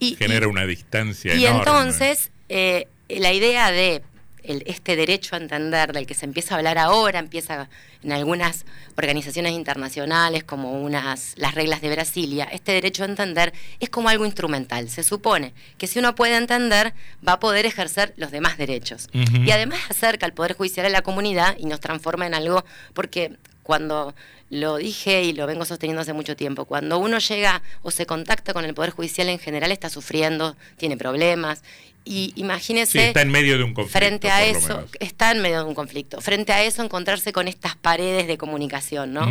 y, 0.00 0.16
Genera 0.16 0.48
una 0.48 0.66
distancia. 0.66 1.36
Y 1.36 1.46
entonces, 1.46 2.32
eh, 2.48 2.88
la 3.08 3.32
idea 3.32 3.70
de 3.70 4.02
este 4.44 4.96
derecho 4.96 5.34
a 5.34 5.38
entender 5.38 5.92
del 5.92 6.06
que 6.06 6.14
se 6.14 6.26
empieza 6.26 6.54
a 6.54 6.58
hablar 6.58 6.78
ahora, 6.78 7.18
empieza 7.18 7.68
en 8.02 8.12
algunas 8.12 8.66
organizaciones 8.96 9.52
internacionales 9.52 10.44
como 10.44 10.72
unas 10.72 11.34
las 11.36 11.54
reglas 11.54 11.80
de 11.80 11.90
Brasilia, 11.90 12.44
este 12.44 12.72
derecho 12.72 13.02
a 13.02 13.06
entender 13.06 13.52
es 13.80 13.90
como 13.90 14.08
algo 14.08 14.26
instrumental. 14.26 14.88
Se 14.90 15.02
supone 15.02 15.54
que 15.78 15.86
si 15.86 15.98
uno 15.98 16.14
puede 16.14 16.36
entender, 16.36 16.94
va 17.26 17.32
a 17.32 17.40
poder 17.40 17.66
ejercer 17.66 18.12
los 18.16 18.30
demás 18.30 18.58
derechos. 18.58 19.08
Y 19.12 19.50
además 19.50 19.80
acerca 19.88 20.26
al 20.26 20.32
Poder 20.32 20.54
Judicial 20.54 20.86
a 20.86 20.90
la 20.90 21.02
comunidad 21.02 21.56
y 21.58 21.66
nos 21.66 21.80
transforma 21.80 22.26
en 22.26 22.34
algo, 22.34 22.64
porque 22.92 23.36
cuando 23.64 24.14
lo 24.50 24.76
dije 24.76 25.24
y 25.24 25.32
lo 25.32 25.48
vengo 25.48 25.64
sosteniendo 25.64 26.02
hace 26.02 26.12
mucho 26.12 26.36
tiempo, 26.36 26.66
cuando 26.66 26.98
uno 26.98 27.18
llega 27.18 27.62
o 27.82 27.90
se 27.90 28.06
contacta 28.06 28.52
con 28.52 28.64
el 28.64 28.74
Poder 28.74 28.90
Judicial 28.90 29.28
en 29.28 29.40
general 29.40 29.72
está 29.72 29.90
sufriendo, 29.90 30.56
tiene 30.76 30.96
problemas. 30.96 31.64
Y 32.06 32.34
imagínese... 32.36 33.08
está 33.08 33.22
en 33.22 33.30
medio 33.30 33.56
de 33.56 33.64
un 33.64 33.72
conflicto. 33.72 33.98
Frente 33.98 34.30
a 34.30 34.44
eso, 34.44 34.84
está 35.00 35.32
en 35.32 35.40
medio 35.40 35.60
de 35.60 35.64
un 35.64 35.74
conflicto. 35.74 36.20
Frente 36.20 36.52
a 36.52 36.62
eso, 36.62 36.82
encontrarse 36.82 37.32
con 37.32 37.48
estas 37.48 37.76
paredes 37.76 38.26
de 38.26 38.36
comunicación, 38.36 39.14
¿no? 39.14 39.26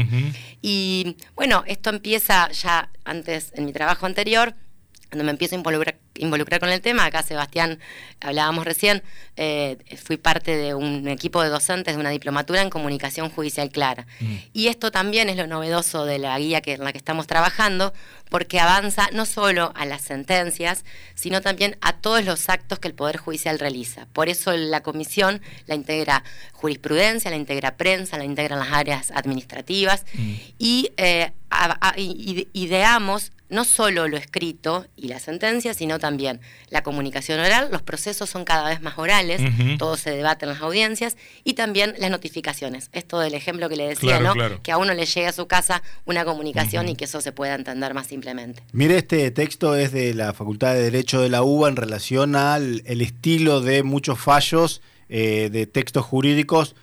Y 0.62 1.16
bueno, 1.36 1.64
esto 1.68 1.92
empieza 1.92 2.50
ya 2.52 2.90
antes, 3.06 3.52
en 3.54 3.66
mi 3.66 3.74
trabajo 3.74 4.08
anterior, 4.08 4.56
cuando 5.10 5.24
me 5.24 5.30
empiezo 5.30 5.54
a 5.54 5.60
involucrar, 5.60 5.98
involucrar 6.16 6.60
con 6.60 6.70
el 6.70 6.82
tema, 6.82 7.06
acá 7.06 7.24
Sebastián, 7.24 7.80
hablábamos 8.22 8.66
recién, 8.66 9.04
eh, 9.36 9.78
fui 10.04 10.18
parte 10.18 10.56
de 10.56 10.74
un 10.76 11.08
equipo 11.08 11.42
de 11.42 11.50
docentes 11.50 11.96
de 11.96 12.00
una 12.00 12.10
diplomatura 12.10 12.62
en 12.62 12.70
comunicación 12.70 13.30
judicial 13.30 13.70
clara. 13.70 14.06
Mm. 14.20 14.36
Y 14.54 14.68
esto 14.68 14.92
también 14.92 15.30
es 15.30 15.38
lo 15.38 15.48
novedoso 15.48 16.06
de 16.06 16.20
la 16.20 16.38
guía 16.38 16.62
que, 16.62 16.74
en 16.74 16.84
la 16.84 16.92
que 16.92 16.98
estamos 16.98 17.28
trabajando, 17.28 17.94
porque 18.30 18.60
avanza 18.60 19.10
no 19.14 19.26
solo 19.26 19.72
a 19.76 19.86
las 19.86 20.02
sentencias, 20.02 20.86
sino 21.16 21.42
también 21.42 21.78
a 21.82 21.94
todos 21.94 22.24
los 22.26 22.50
actos 22.50 22.80
que 22.80 22.88
el 22.88 22.94
Poder 22.94 23.18
Judicial 23.18 23.60
realiza. 23.60 24.08
Por 24.14 24.30
eso 24.30 24.52
la 24.54 24.82
comisión 24.82 25.42
la 25.68 25.76
integra 25.76 26.24
jurisprudencia, 26.52 27.32
la 27.32 27.38
integra 27.38 27.76
prensa, 27.76 28.18
la 28.18 28.26
integra 28.26 28.56
las 28.56 28.72
áreas 28.72 29.12
administrativas 29.12 30.06
mm. 30.14 30.34
y 30.58 30.92
eh, 30.98 31.32
ideamos 32.54 33.32
no 33.54 33.66
solo 33.66 34.08
lo 34.08 34.18
escrito 34.18 34.86
y 34.96 35.08
la 35.08 35.20
sentencia, 35.20 35.74
sino 35.74 36.00
también 36.00 36.42
la 36.70 36.84
comunicación 36.84 37.40
oral. 37.40 37.70
Los 37.72 37.82
procesos 37.82 38.30
son 38.30 38.44
cada 38.44 38.68
vez 38.70 38.82
más 38.82 38.98
orales, 38.98 39.42
todo 39.78 39.96
se 39.96 40.12
debate 40.12 40.46
en 40.46 40.50
las 40.50 40.62
audiencias 40.62 41.16
y 41.44 41.54
también 41.54 41.94
las 42.00 42.12
notificaciones. 42.12 42.90
Esto 42.92 43.20
del 43.20 43.34
ejemplo 43.34 43.70
que 43.70 43.76
le 43.76 43.88
decía, 43.88 44.20
¿no? 44.20 44.34
Que 44.62 44.72
a 44.72 44.78
uno 44.78 44.94
le 44.94 45.06
llegue 45.06 45.28
a 45.28 45.34
su 45.34 45.48
casa 45.48 45.82
una 46.06 46.26
comunicación 46.26 46.90
y 46.90 46.96
que 46.96 47.06
eso 47.06 47.22
se 47.22 47.32
pueda 47.32 47.56
entender 47.56 47.94
más 47.94 48.08
simplemente. 48.08 48.64
Mire, 48.72 48.98
este 48.98 49.32
texto 49.32 49.76
es 49.76 49.92
de 49.92 50.14
la 50.14 50.34
Facultad 50.34 50.74
de 50.74 50.82
Derecho 50.82 51.22
de 51.22 51.30
la 51.30 51.44
UBA 51.44 51.70
en 51.70 51.76
relación 51.76 52.36
al 52.36 52.82
el 52.86 53.02
estilo 53.02 53.62
de 53.62 53.84
muchos 53.84 54.20
fallos 54.20 54.82
eh, 55.10 55.50
de 55.52 55.68
textos 55.68 56.06
jurídicos 56.06 56.76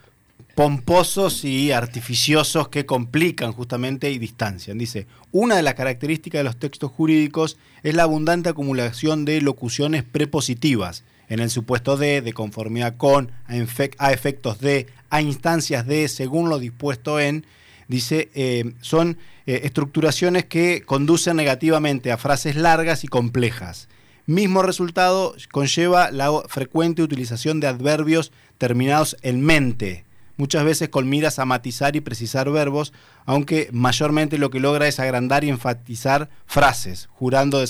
pomposos 0.61 1.43
y 1.47 1.73
artificiosos 1.73 2.69
que 2.69 2.85
complican 2.85 3.51
justamente 3.53 4.11
y 4.11 4.19
distancian. 4.19 4.77
Dice, 4.77 5.07
una 5.33 5.57
de 5.57 5.63
las 5.63 5.73
características 5.73 6.41
de 6.41 6.45
los 6.45 6.59
textos 6.59 6.91
jurídicos 6.91 7.57
es 7.83 7.95
la 7.95 8.03
abundante 8.03 8.51
acumulación 8.51 9.25
de 9.25 9.41
locuciones 9.41 10.05
prepositivas, 10.05 11.03
en 11.31 11.41
el 11.41 11.49
supuesto 11.49 11.97
de, 11.97 12.21
de 12.21 12.35
conformidad 12.35 12.99
con, 12.99 13.33
a, 13.47 14.13
efectos 14.13 14.61
de, 14.61 14.87
a 15.09 15.23
instancias 15.23 15.87
de, 15.87 16.07
según 16.09 16.51
lo 16.51 16.59
dispuesto 16.59 17.19
en, 17.19 17.47
dice, 17.89 18.29
eh, 18.35 18.75
son 18.83 19.17
eh, 19.47 19.63
estructuraciones 19.65 20.45
que 20.45 20.83
conducen 20.83 21.37
negativamente 21.37 22.13
a 22.13 22.19
frases 22.19 22.55
largas 22.57 23.03
y 23.03 23.09
complejas. 23.09 23.89
Mismo 24.27 24.61
resultado 24.63 25.35
conlleva 25.51 26.11
la 26.11 26.31
frecuente 26.49 27.01
utilización 27.01 27.61
de 27.61 27.67
adverbios 27.69 28.31
terminados 28.59 29.17
en 29.23 29.41
mente, 29.41 30.05
muchas 30.41 30.65
veces 30.65 30.89
con 30.89 31.09
miras 31.09 31.39
a 31.39 31.45
matizar 31.45 31.95
y 31.95 32.01
precisar 32.01 32.51
verbos, 32.51 32.93
aunque 33.27 33.69
mayormente 33.73 34.39
lo 34.39 34.51
que 34.51 34.59
logra 34.59 34.89
es 34.89 34.99
agrandar 34.99 35.45
y 35.45 35.51
enfatizar 35.51 36.31
frases, 36.47 37.09
jurando 37.13 37.63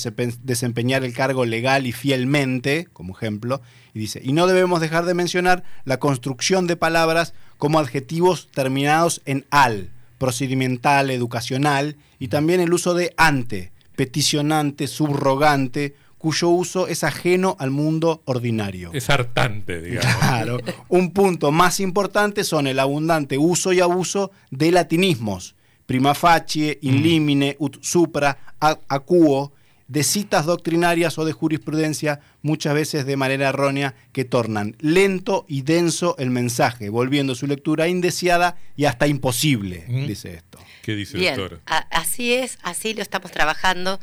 desempeñar 0.43 1.05
el 1.05 1.13
cargo 1.13 1.45
legal 1.45 1.87
y 1.87 1.93
fielmente, 1.93 2.87
como 2.93 3.15
ejemplo, 3.15 3.61
y 3.93 3.99
dice, 3.99 4.21
y 4.23 4.33
no 4.33 4.47
debemos 4.47 4.81
dejar 4.81 5.05
de 5.05 5.15
mencionar 5.15 5.65
la 5.85 5.99
construcción 5.99 6.69
de 6.69 6.77
palabras 6.77 7.35
como 7.59 7.81
adjetivos 7.81 8.49
terminados 8.53 9.21
en 9.25 9.45
al, 9.51 9.91
procedimental, 10.17 11.11
educacional, 11.11 11.97
y 12.21 12.29
también 12.29 12.61
el 12.61 12.73
uso 12.73 12.95
de 12.95 13.13
ante, 13.17 13.73
peticionante, 13.97 14.87
subrogante, 14.87 15.97
cuyo 16.21 16.51
uso 16.51 16.87
es 16.87 17.03
ajeno 17.03 17.57
al 17.59 17.71
mundo 17.71 18.21
ordinario. 18.27 18.91
Es 18.93 19.09
hartante, 19.09 19.81
digamos. 19.81 20.15
Claro. 20.17 20.59
Un 20.89 21.13
punto 21.13 21.51
más 21.51 21.81
importante 21.81 22.45
son 22.45 22.67
el 22.67 22.79
abundante 22.79 23.39
uso 23.39 23.73
y 23.73 23.81
abuso 23.81 24.31
de 24.51 24.71
latinismos, 24.71 25.55
prima 25.87 26.15
facie, 26.15 26.79
in 26.83 27.01
mm. 27.01 27.03
limine, 27.03 27.57
ut 27.59 27.83
supra, 27.83 28.37
acuo, 28.61 29.55
de 29.89 30.05
citas 30.05 30.45
doctrinarias 30.45 31.19
o 31.19 31.25
de 31.25 31.33
jurisprudencia, 31.33 32.21
muchas 32.43 32.75
veces 32.75 33.07
de 33.07 33.17
manera 33.17 33.49
errónea, 33.49 33.95
que 34.13 34.27
tornan 34.27 34.77
lento 34.79 35.47
y 35.49 35.63
denso 35.63 36.17
el 36.19 36.29
mensaje, 36.29 36.91
volviendo 36.91 37.35
su 37.35 37.47
lectura 37.47 37.89
indeseada 37.89 38.59
y 38.77 38.85
hasta 38.85 39.07
imposible, 39.07 39.87
mm. 39.89 40.07
dice 40.07 40.35
esto. 40.35 40.59
¿Qué 40.83 40.95
dice 40.95 41.17
el 41.17 41.35
doctor? 41.35 41.63
Así 41.65 42.35
es, 42.35 42.59
así 42.63 42.93
lo 42.93 43.01
estamos 43.01 43.33
trabajando 43.33 44.01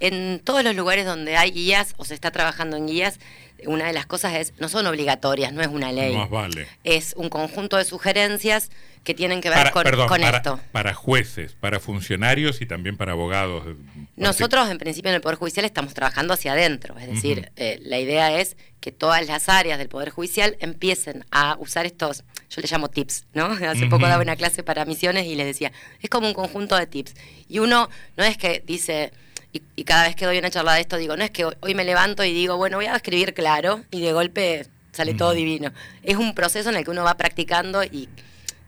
en 0.00 0.40
todos 0.42 0.64
los 0.64 0.74
lugares 0.74 1.06
donde 1.06 1.36
hay 1.36 1.50
guías 1.50 1.94
o 1.96 2.04
se 2.04 2.14
está 2.14 2.30
trabajando 2.30 2.76
en 2.76 2.86
guías, 2.86 3.18
una 3.66 3.86
de 3.86 3.92
las 3.92 4.06
cosas 4.06 4.34
es, 4.34 4.54
no 4.58 4.68
son 4.68 4.86
obligatorias, 4.86 5.52
no 5.52 5.62
es 5.62 5.68
una 5.68 5.90
ley. 5.92 6.16
vale. 6.30 6.68
Es 6.84 7.14
un 7.16 7.28
conjunto 7.28 7.76
de 7.76 7.84
sugerencias 7.84 8.70
que 9.04 9.14
tienen 9.14 9.40
que 9.40 9.48
ver 9.48 9.70
con, 9.70 9.86
esto. 10.22 10.60
Para 10.70 10.92
jueces, 10.92 11.54
para 11.58 11.80
funcionarios 11.80 12.60
y 12.60 12.66
también 12.66 12.96
para 12.96 13.12
abogados. 13.12 13.64
Nosotros, 14.16 14.68
en 14.68 14.78
principio, 14.78 15.08
en 15.08 15.16
el 15.16 15.20
Poder 15.20 15.38
Judicial 15.38 15.64
estamos 15.64 15.94
trabajando 15.94 16.34
hacia 16.34 16.52
adentro. 16.52 16.98
Es 16.98 17.06
decir, 17.06 17.50
eh, 17.56 17.80
la 17.82 17.98
idea 17.98 18.38
es 18.38 18.56
que 18.80 18.92
todas 18.92 19.26
las 19.26 19.48
áreas 19.48 19.78
del 19.78 19.88
Poder 19.88 20.10
Judicial 20.10 20.56
empiecen 20.60 21.24
a 21.30 21.56
usar 21.58 21.86
estos, 21.86 22.24
yo 22.50 22.60
le 22.60 22.68
llamo 22.70 22.88
tips, 22.90 23.26
¿no? 23.32 23.46
Hace 23.68 23.86
poco 23.86 24.06
daba 24.06 24.22
una 24.22 24.36
clase 24.36 24.62
para 24.62 24.84
misiones 24.84 25.26
y 25.26 25.34
les 25.34 25.46
decía, 25.46 25.72
es 26.00 26.10
como 26.10 26.28
un 26.28 26.34
conjunto 26.34 26.76
de 26.76 26.86
tips. 26.86 27.14
Y 27.48 27.60
uno 27.60 27.88
no 28.16 28.24
es 28.24 28.36
que 28.36 28.62
dice 28.66 29.12
y, 29.52 29.84
cada 29.84 30.04
vez 30.04 30.16
que 30.16 30.26
doy 30.26 30.38
una 30.38 30.50
charla 30.50 30.74
de 30.74 30.82
esto 30.82 30.96
digo, 30.96 31.16
no 31.16 31.24
es 31.24 31.30
que 31.30 31.44
hoy 31.44 31.74
me 31.74 31.84
levanto 31.84 32.22
y 32.24 32.32
digo, 32.32 32.56
bueno, 32.56 32.76
voy 32.76 32.86
a 32.86 32.96
escribir 32.96 33.32
claro 33.32 33.82
y 33.90 34.00
de 34.00 34.12
golpe 34.12 34.66
sale 34.92 35.14
todo 35.14 35.32
divino. 35.32 35.72
Es 36.02 36.16
un 36.16 36.34
proceso 36.34 36.70
en 36.70 36.76
el 36.76 36.84
que 36.84 36.90
uno 36.90 37.04
va 37.04 37.16
practicando 37.16 37.82
y 37.84 38.08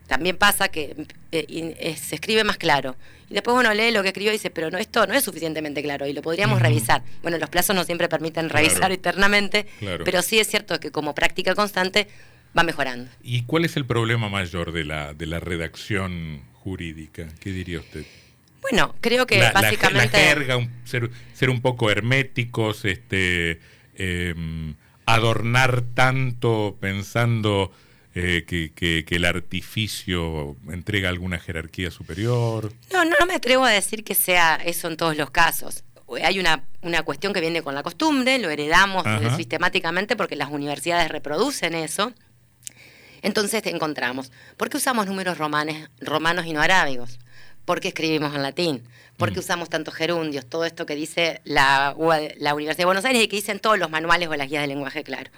también 0.07 0.37
pasa 0.37 0.69
que 0.69 1.07
eh, 1.33 1.47
eh, 1.79 1.97
se 1.97 2.15
escribe 2.15 2.45
más 2.45 2.57
claro. 2.57 2.97
Y 3.29 3.35
después 3.35 3.57
uno 3.57 3.73
lee 3.75 3.93
lo 3.93 4.03
que 4.03 4.09
escribió 4.09 4.33
y 4.33 4.35
dice, 4.35 4.51
pero 4.51 4.71
no, 4.71 4.79
esto 4.79 5.07
no 5.07 5.15
es 5.15 5.23
suficientemente 5.23 5.83
claro 5.83 6.07
y 6.07 6.13
lo 6.13 6.23
podríamos 6.23 6.61
revisar. 6.61 7.03
Bueno, 7.23 7.39
los 7.39 7.49
plazos 7.51 7.77
no 7.77 7.85
siempre 7.85 8.09
permiten 8.09 8.49
revisar 8.49 8.91
eternamente, 8.91 9.67
pero 10.05 10.23
sí 10.23 10.39
es 10.39 10.49
cierto 10.49 10.81
que 10.81 10.91
como 10.91 11.15
práctica 11.15 11.55
constante 11.55 12.09
va 12.57 12.63
mejorando. 12.63 13.11
¿Y 13.23 13.43
cuál 13.43 13.65
es 13.65 13.77
el 13.77 13.85
problema 13.87 14.29
mayor 14.29 14.73
de 14.73 14.85
la, 14.85 15.15
de 15.15 15.27
la 15.27 15.39
redacción 15.39 16.43
jurídica? 16.55 17.29
¿Qué 17.39 17.51
diría 17.51 17.79
usted? 17.79 18.05
Bueno, 18.61 18.95
creo 19.01 19.27
que 19.27 19.41
básicamente... 19.53 20.19
La, 20.19 20.25
jerga, 20.25 20.69
ser, 20.85 21.51
un 21.51 21.61
poco 21.61 21.91
herméticos, 21.91 22.85
este, 22.85 23.61
em, 23.95 24.75
adornar 25.07 25.83
tanto 25.95 26.77
pensando 26.81 27.73
eh, 28.15 28.45
que, 28.47 29.05
el 29.09 29.25
artificio 29.25 30.57
entrega 30.69 31.09
alguna 31.09 31.39
jerarquía 31.39 31.91
superior. 31.91 32.73
No, 32.93 33.05
no, 33.05 33.27
me 33.27 33.35
atrevo 33.35 33.65
a 33.65 33.71
decir 33.71 34.03
que 34.03 34.15
sea 34.15 34.57
eso 34.57 34.89
en 34.89 34.97
todos 34.97 35.17
los 35.17 35.31
casos. 35.31 35.85
Hay 36.23 36.41
una, 36.41 36.65
una 36.83 37.05
cuestión 37.05 37.33
que 37.33 37.41
viene 37.41 37.63
con 37.63 37.75
la 37.75 37.85
costumbre, 37.85 38.39
lo 38.41 38.51
heredamos 38.51 39.05
sistemáticamente 39.37 40.17
porque 40.17 40.35
las 40.35 40.51
universidades 40.51 41.09
reproducen 41.09 41.75
eso. 41.75 42.13
Entonces 43.23 43.63
te 43.63 43.71
encontramos, 43.71 44.33
¿por 44.57 44.71
qué 44.71 44.79
usamos 44.79 45.07
números 45.07 45.39
romanes, 45.39 45.89
romanos 46.01 46.47
y 46.47 46.53
no 46.53 46.61
arábigos? 46.61 47.21
¿Por 47.71 47.79
qué 47.79 47.87
escribimos 47.87 48.35
en 48.35 48.43
latín? 48.43 48.83
¿Por 49.17 49.31
qué 49.31 49.37
mm. 49.37 49.45
usamos 49.45 49.71
tantos 49.71 49.95
gerundios? 49.95 50.45
Todo 50.45 50.65
esto 50.65 50.87
que 50.87 50.97
dice 50.97 51.41
la, 51.45 51.95
la 52.41 52.55
Universidad 52.57 52.79
de 52.79 52.85
Buenos 52.85 53.05
Aires 53.05 53.23
y 53.23 53.29
que 53.29 53.37
dicen 53.37 53.61
todos 53.61 53.79
los 53.79 53.89
manuales 53.91 54.29
o 54.29 54.35
las 54.35 54.49
guías 54.49 54.63
de 54.63 54.67
lenguaje 54.67 55.05
claro. 55.05 55.31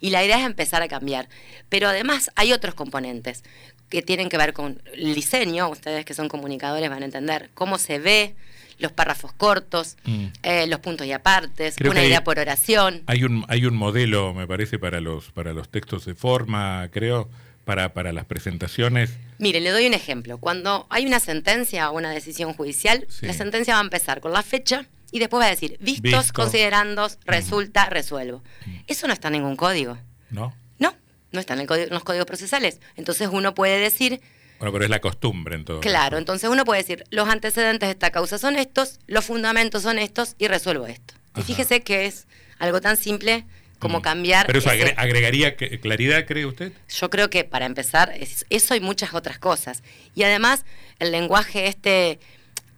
Y 0.00 0.10
la 0.10 0.24
idea 0.24 0.40
es 0.40 0.46
empezar 0.46 0.82
a 0.82 0.88
cambiar. 0.88 1.28
Pero 1.68 1.86
además 1.86 2.32
hay 2.34 2.52
otros 2.52 2.74
componentes 2.74 3.44
que 3.88 4.02
tienen 4.02 4.28
que 4.28 4.36
ver 4.36 4.52
con 4.52 4.82
el 4.94 5.14
diseño, 5.14 5.68
ustedes 5.68 6.04
que 6.04 6.12
son 6.12 6.26
comunicadores 6.26 6.90
van 6.90 7.02
a 7.02 7.04
entender 7.04 7.50
cómo 7.54 7.78
se 7.78 8.00
ve 8.00 8.34
los 8.80 8.90
párrafos 8.90 9.32
cortos, 9.32 9.96
mm. 10.06 10.26
eh, 10.42 10.66
los 10.66 10.80
puntos 10.80 11.06
y 11.06 11.12
apartes, 11.12 11.76
una 11.88 12.04
idea 12.04 12.24
por 12.24 12.40
oración. 12.40 13.04
Hay 13.06 13.22
un, 13.22 13.44
hay 13.46 13.64
un 13.64 13.76
modelo, 13.76 14.34
me 14.34 14.48
parece, 14.48 14.80
para 14.80 15.00
los, 15.00 15.30
para 15.30 15.52
los 15.52 15.68
textos 15.68 16.04
de 16.04 16.16
forma, 16.16 16.88
creo, 16.90 17.28
para, 17.66 17.92
para 17.92 18.14
las 18.14 18.24
presentaciones 18.24 19.10
Mire, 19.38 19.60
le 19.60 19.70
doy 19.70 19.86
un 19.86 19.94
ejemplo. 19.94 20.38
Cuando 20.38 20.86
hay 20.88 21.06
una 21.06 21.20
sentencia 21.20 21.90
o 21.90 21.96
una 21.96 22.10
decisión 22.10 22.54
judicial, 22.54 23.06
la 23.20 23.32
sentencia 23.32 23.74
va 23.74 23.80
a 23.80 23.84
empezar 23.84 24.20
con 24.20 24.32
la 24.32 24.42
fecha 24.42 24.86
y 25.12 25.18
después 25.18 25.40
va 25.40 25.46
a 25.46 25.50
decir 25.50 25.76
vistos, 25.80 26.32
considerandos, 26.32 27.18
resulta, 27.24 27.88
resuelvo. 27.90 28.42
Eso 28.86 29.06
no 29.06 29.12
está 29.12 29.28
en 29.28 29.34
ningún 29.34 29.56
código. 29.56 29.98
¿No? 30.30 30.54
No, 30.78 30.94
no 31.32 31.40
está 31.40 31.54
en, 31.54 31.66
los 31.90 32.04
códigos 32.04 32.26
procesales. 32.26 32.80
Entonces 32.96 33.28
uno 33.30 33.54
puede 33.54 33.78
decir... 33.78 34.20
Bueno, 34.58 34.72
pero 34.72 34.84
es 34.84 34.90
la 34.90 35.00
costumbre 35.00 35.54
en 35.54 35.66
todo. 35.66 35.80
Claro, 35.80 36.16
entonces 36.16 36.48
uno 36.48 36.64
puede 36.64 36.80
decir, 36.80 37.04
los 37.10 37.28
antecedentes 37.28 37.88
de 37.88 37.92
esta 37.92 38.10
causa 38.10 38.38
son 38.38 38.56
estos, 38.56 39.00
los 39.06 39.26
fundamentos 39.26 39.82
son 39.82 39.98
estos 39.98 40.34
y 40.38 40.48
resuelvo 40.48 40.86
esto. 40.86 41.14
Y 41.36 41.42
fíjese 41.42 41.82
que 41.82 42.06
es 42.06 42.26
algo 42.58 42.80
tan 42.80 42.96
simple 42.96 43.44
como 43.78 44.02
cambiar... 44.02 44.46
¿Pero 44.46 44.58
eso 44.58 44.70
ese- 44.70 44.94
agregaría 44.96 45.56
claridad, 45.56 46.24
cree 46.26 46.46
usted? 46.46 46.72
Yo 46.88 47.10
creo 47.10 47.28
que 47.30 47.44
para 47.44 47.66
empezar, 47.66 48.12
es 48.18 48.46
eso 48.50 48.74
y 48.74 48.80
muchas 48.80 49.12
otras 49.14 49.38
cosas. 49.38 49.82
Y 50.14 50.22
además, 50.22 50.64
el 50.98 51.12
lenguaje 51.12 51.66
este, 51.68 52.18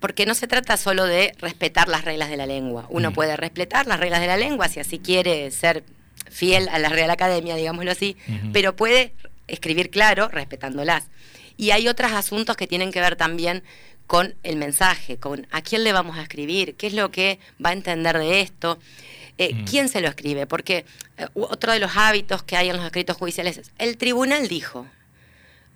porque 0.00 0.26
no 0.26 0.34
se 0.34 0.46
trata 0.48 0.76
solo 0.76 1.04
de 1.04 1.32
respetar 1.38 1.88
las 1.88 2.04
reglas 2.04 2.30
de 2.30 2.36
la 2.36 2.46
lengua. 2.46 2.86
Uno 2.88 3.10
Mm. 3.10 3.14
puede 3.14 3.36
respetar 3.36 3.86
las 3.86 4.00
reglas 4.00 4.20
de 4.20 4.26
la 4.26 4.36
lengua 4.36 4.68
si 4.68 4.80
así 4.80 4.98
quiere 4.98 5.50
ser 5.50 5.84
fiel 6.30 6.68
a 6.68 6.78
la 6.78 6.88
Real 6.88 7.10
Academia, 7.10 7.54
digámoslo 7.56 7.90
así, 7.90 8.16
pero 8.52 8.76
puede 8.76 9.12
escribir 9.46 9.90
claro 9.90 10.28
respetándolas. 10.28 11.04
Y 11.56 11.70
hay 11.70 11.88
otros 11.88 12.12
asuntos 12.12 12.56
que 12.56 12.66
tienen 12.66 12.92
que 12.92 13.00
ver 13.00 13.16
también 13.16 13.62
con 14.06 14.34
el 14.42 14.56
mensaje, 14.56 15.16
con 15.18 15.46
a 15.50 15.62
quién 15.62 15.84
le 15.84 15.92
vamos 15.92 16.18
a 16.18 16.22
escribir, 16.22 16.74
qué 16.76 16.86
es 16.88 16.92
lo 16.94 17.10
que 17.10 17.38
va 17.64 17.70
a 17.70 17.72
entender 17.72 18.18
de 18.18 18.40
esto, 18.40 18.78
eh, 19.38 19.54
Mm. 19.54 19.64
quién 19.64 19.88
se 19.88 20.00
lo 20.00 20.08
escribe, 20.08 20.46
porque 20.46 20.84
eh, 21.16 21.26
otro 21.34 21.72
de 21.72 21.78
los 21.78 21.96
hábitos 21.96 22.42
que 22.42 22.56
hay 22.56 22.68
en 22.70 22.76
los 22.76 22.84
escritos 22.84 23.16
judiciales 23.16 23.58
es, 23.58 23.70
el 23.78 23.96
tribunal 23.96 24.48
dijo, 24.48 24.86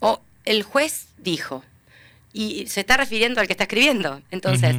o 0.01 0.21
el 0.45 0.63
juez 0.63 1.07
dijo, 1.19 1.65
y 2.33 2.67
se 2.67 2.81
está 2.81 2.97
refiriendo 2.97 3.41
al 3.41 3.47
que 3.47 3.53
está 3.53 3.65
escribiendo. 3.65 4.21
Entonces, 4.31 4.77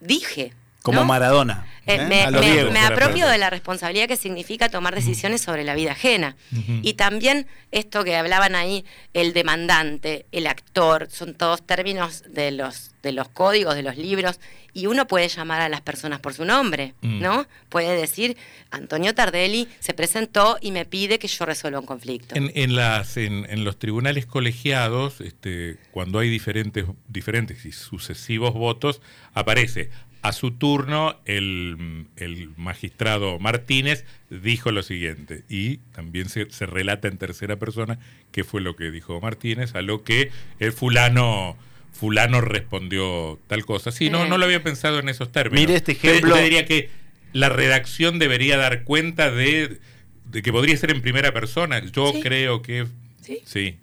dije. 0.00 0.52
Como 0.82 1.00
¿no? 1.00 1.06
Maradona. 1.06 1.66
Eh, 1.86 1.94
¿eh? 1.96 2.06
me, 2.08 2.30
me- 2.30 2.40
Diego. 2.40 2.70
me 2.70 2.78
Era 2.78 2.88
apropio 2.88 3.26
de 3.26 3.36
la 3.38 3.50
responsabilidad 3.50 4.06
que 4.08 4.16
significa 4.16 4.68
tomar 4.68 4.94
decisiones 4.94 5.40
sobre 5.40 5.64
la 5.64 5.74
vida 5.74 5.92
ajena. 5.92 6.36
Y 6.82 6.94
también 6.94 7.46
esto 7.72 8.04
que 8.04 8.16
hablaban 8.16 8.54
ahí, 8.54 8.84
el 9.14 9.32
demandante, 9.32 10.26
el 10.32 10.46
actor, 10.46 11.08
son 11.10 11.34
todos 11.34 11.66
términos 11.66 12.24
de 12.28 12.50
los, 12.52 12.92
de 13.02 13.12
los 13.12 13.28
códigos, 13.28 13.74
de 13.74 13.82
los 13.82 13.96
libros, 13.96 14.38
y 14.74 14.86
uno 14.86 15.06
puede 15.08 15.28
llamar 15.28 15.60
a 15.62 15.68
las 15.68 15.80
personas 15.80 16.20
por 16.20 16.34
su 16.34 16.44
nombre, 16.44 16.94
Mm. 17.00 17.20
¿no? 17.20 17.46
Puede 17.70 17.96
decir, 17.98 18.36
Antonio 18.70 19.14
Tardelli 19.14 19.66
se 19.80 19.94
presentó 19.94 20.58
y 20.60 20.70
me 20.72 20.84
pide 20.84 21.18
que 21.18 21.26
yo 21.26 21.44
resuelva 21.46 21.80
un 21.80 21.86
conflicto. 21.86 22.36
En, 22.36 22.52
en 22.54 22.76
las, 22.76 23.16
en, 23.16 23.46
en 23.50 23.64
los 23.64 23.78
tribunales 23.78 24.26
colegiados, 24.26 25.20
este, 25.20 25.78
cuando 25.90 26.18
hay 26.20 26.28
diferentes, 26.28 26.84
diferentes 27.08 27.64
y 27.64 27.72
sucesivos 27.72 28.52
votos, 28.54 29.00
aparece 29.32 29.90
a 30.22 30.32
su 30.32 30.50
turno 30.50 31.16
el, 31.26 32.06
el 32.16 32.50
magistrado 32.56 33.38
Martínez 33.38 34.04
dijo 34.30 34.72
lo 34.72 34.82
siguiente 34.82 35.44
y 35.48 35.76
también 35.92 36.28
se, 36.28 36.50
se 36.50 36.66
relata 36.66 37.08
en 37.08 37.18
tercera 37.18 37.56
persona 37.56 37.98
qué 38.32 38.42
fue 38.44 38.60
lo 38.60 38.74
que 38.76 38.90
dijo 38.90 39.20
Martínez, 39.20 39.74
a 39.74 39.82
lo 39.82 40.02
que 40.02 40.30
el 40.58 40.72
fulano 40.72 41.56
fulano 41.92 42.40
respondió 42.40 43.38
tal 43.48 43.64
cosa. 43.64 43.90
Sí, 43.92 44.08
no, 44.10 44.24
Eh. 44.24 44.28
no 44.28 44.38
lo 44.38 44.44
había 44.44 44.62
pensado 44.62 44.98
en 45.00 45.08
esos 45.08 45.32
términos. 45.32 45.60
Mire 45.66 45.76
este 45.76 45.92
ejemplo- 45.92 46.30
usted 46.34 46.44
diría 46.44 46.64
que 46.66 46.90
la 47.32 47.48
redacción 47.48 48.18
debería 48.18 48.56
dar 48.56 48.84
cuenta 48.84 49.30
de, 49.30 49.78
de 50.26 50.42
que 50.42 50.52
podría 50.52 50.76
ser 50.76 50.90
en 50.90 51.00
primera 51.02 51.32
persona. 51.32 51.80
Yo 51.84 52.12
Sí. 52.12 52.20
creo 52.22 52.62
que 52.62 52.86
¿Sí? 53.22 53.40
sí. 53.44 53.76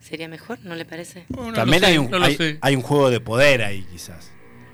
¿Sería 0.00 0.28
mejor? 0.28 0.58
¿No 0.62 0.76
le 0.76 0.84
parece? 0.84 1.24
No, 1.28 1.46
no 1.48 1.52
También 1.52 1.80
sé, 1.80 1.86
hay, 1.86 1.98
un, 1.98 2.08
no 2.10 2.18
hay 2.60 2.76
un 2.76 2.82
juego 2.82 3.10
de 3.10 3.18
poder 3.20 3.62
ahí, 3.64 3.84
quizás. 3.90 4.30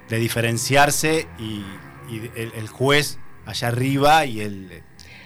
De 0.09 0.19
diferenciarse 0.19 1.27
y, 1.39 1.65
y 2.11 2.31
el, 2.37 2.53
el 2.55 2.69
juez 2.69 3.19
allá 3.47 3.69
arriba 3.69 4.27
y 4.27 4.41
el, 4.41 4.83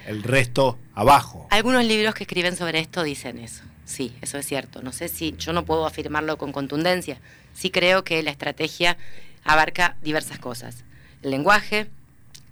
el 0.06 0.22
resto 0.22 0.78
abajo. 0.94 1.46
Algunos 1.50 1.84
libros 1.84 2.14
que 2.14 2.24
escriben 2.24 2.56
sobre 2.56 2.78
esto 2.78 3.02
dicen 3.02 3.38
eso. 3.38 3.62
Sí, 3.84 4.14
eso 4.20 4.38
es 4.38 4.46
cierto. 4.46 4.82
No 4.82 4.92
sé 4.92 5.08
si 5.08 5.34
yo 5.38 5.52
no 5.52 5.64
puedo 5.64 5.86
afirmarlo 5.86 6.38
con 6.38 6.52
contundencia. 6.52 7.20
Sí 7.54 7.70
creo 7.70 8.04
que 8.04 8.22
la 8.22 8.30
estrategia 8.30 8.96
abarca 9.44 9.96
diversas 10.02 10.38
cosas. 10.38 10.84
El 11.22 11.30
lenguaje, 11.30 11.88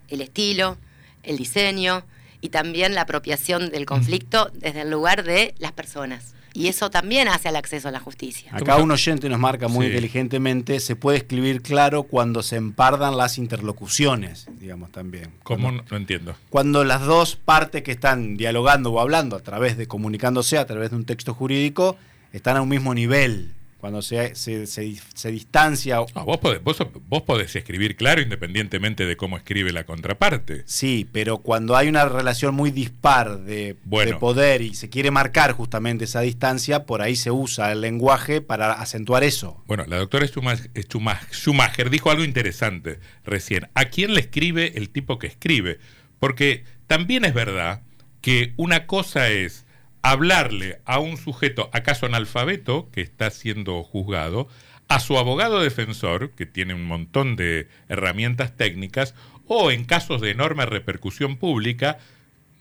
el 0.09 0.21
estilo, 0.21 0.79
el 1.23 1.37
diseño 1.37 2.05
y 2.41 2.51
también 2.51 2.95
la 2.95 3.03
apropiación 3.03 3.71
del 3.71 3.87
conflicto 3.87 4.51
desde 4.55 4.83
el 4.83 4.91
lugar 4.91 5.25
de 5.25 5.55
las 5.59 5.73
personas. 5.73 6.35
Y 6.57 6.69
eso 6.69 6.89
también 6.89 7.27
hace 7.27 7.49
al 7.49 7.57
acceso 7.57 7.89
a 7.89 7.91
la 7.91 7.99
justicia. 7.99 8.49
Acá 8.55 8.77
un 8.77 8.91
oyente 8.93 9.29
nos 9.29 9.41
marca 9.41 9.67
muy 9.67 9.87
Sí. 9.87 9.91
inteligentemente, 9.93 10.79
se 10.79 10.95
puede 10.95 11.19
escribir 11.19 11.61
claro 11.63 12.05
cuando 12.05 12.43
se 12.45 12.55
empardan 12.57 13.17
las 13.17 13.39
interlocuciones, 13.39 14.47
digamos 14.61 14.93
también. 14.93 15.31
¿Cómo? 15.43 15.63
Cuando, 15.65 15.83
No, 15.83 15.89
no 15.91 15.97
entiendo. 15.97 16.37
cuando 16.51 16.85
las 16.85 17.03
dos 17.03 17.35
partes 17.37 17.83
que 17.83 17.91
están 17.91 18.37
dialogando 18.37 18.93
o 18.93 19.01
hablando 19.01 19.35
a 19.37 19.41
través 19.41 19.77
de, 19.77 19.89
comunicándose 19.89 20.57
a 20.57 20.65
través 20.65 20.91
de 20.91 20.97
un 20.97 21.05
texto 21.05 21.35
jurídico, 21.35 21.97
están 22.33 22.57
a 22.57 22.63
un 22.63 22.69
mismo 22.69 22.95
nivel. 22.95 23.53
Cuando 23.85 24.01
se, 24.01 24.35
se, 24.35 24.67
se- 24.67 24.97
se 25.15 25.31
distancia 25.31 25.97
No, 26.15 26.25
vos, 26.25 26.39
podés, 26.39 26.65
vos, 26.65 26.79
vos 27.07 27.21
podés 27.21 27.55
escribir 27.55 27.97
claro 27.97 28.23
independientemente 28.23 29.05
de 29.05 29.15
cómo 29.19 29.37
escribe 29.37 29.73
la 29.73 29.85
contraparte. 29.85 30.63
Sí, 30.65 31.07
pero 31.13 31.37
cuando 31.37 31.77
hay 31.77 31.89
una 31.89 32.07
relación 32.07 32.55
muy 32.55 32.71
dispar 32.71 33.41
de, 33.41 33.77
Bueno. 33.85 34.13
de 34.13 34.17
poder 34.17 34.63
y 34.63 34.73
se 34.75 34.89
quiere 34.89 35.11
marcar 35.11 35.53
justamente 35.53 36.05
esa 36.07 36.23
distancia, 36.23 36.87
por 36.87 37.03
ahí 37.03 37.15
se 37.15 37.31
usa 37.31 37.73
el 37.73 37.83
lenguaje 37.83 38.41
para 38.41 38.73
acentuar 38.73 39.23
eso. 39.23 39.63
Bueno, 39.67 39.85
la 39.87 39.99
doctora 39.99 40.27
Schuma- 40.27 40.57
Schuma- 40.89 41.21
Schumacher 41.31 41.91
dijo 41.91 42.11
algo 42.11 42.25
interesante 42.25 43.01
recién. 43.23 43.69
¿A 43.75 43.85
quién 43.91 44.15
le 44.15 44.21
escribe 44.21 44.73
el 44.77 44.89
tipo 44.89 45.19
que 45.19 45.27
escribe? 45.27 45.79
Porque 46.19 46.65
también 46.87 47.27
es 47.27 47.35
verdad 47.35 47.83
que 48.23 48.55
una 48.57 48.87
cosa 48.87 49.29
es 49.29 49.64
hablarle 50.05 50.81
a 50.85 50.99
un 50.99 51.17
sujeto, 51.17 51.71
acaso 51.73 52.05
analfabeto, 52.05 52.91
que 52.93 53.01
está 53.01 53.31
siendo 53.31 53.83
juzgado, 53.83 54.49
a 54.87 55.01
su 55.01 55.17
abogado 55.17 55.61
defensor, 55.63 56.33
que 56.33 56.45
tiene 56.45 56.75
un 56.75 56.85
montón 56.85 57.37
de 57.37 57.69
herramientas 57.89 58.55
técnicas, 58.55 59.15
o 59.47 59.71
en 59.71 59.85
casos 59.87 60.21
de 60.21 60.31
enorme 60.31 60.67
repercusión 60.67 61.37
pública, 61.39 61.99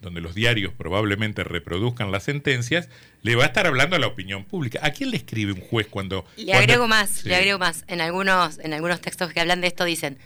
donde 0.01 0.21
los 0.21 0.33
diarios 0.35 0.71
probablemente 0.73 1.43
reproduzcan 1.43 2.11
las 2.13 2.23
sentencias, 2.23 2.87
le 3.23 3.35
va 3.35 3.43
a 3.43 3.47
estar 3.47 3.67
hablando 3.67 3.97
a 3.97 3.99
la 3.99 4.07
opinión 4.07 4.45
pública. 4.45 4.79
¿A 4.81 4.91
quién 4.91 5.11
le 5.11 5.17
escribe 5.17 5.51
un 5.51 5.61
juez 5.61 5.87
cuando... 5.89 6.25
Le 6.37 6.45
cuando- 6.45 6.59
agrego 6.63 6.87
más, 6.87 7.09
Sí. 7.09 7.27
le 7.29 7.35
agrego 7.35 7.59
más. 7.59 7.83
En 7.87 7.99
algunos, 7.99 8.57
en 8.59 8.73
algunos 8.73 9.01
textos 9.01 9.33
que 9.33 9.41
hablan 9.41 9.59
de 9.59 9.67
esto 9.67 9.83
dicen, 9.83 10.17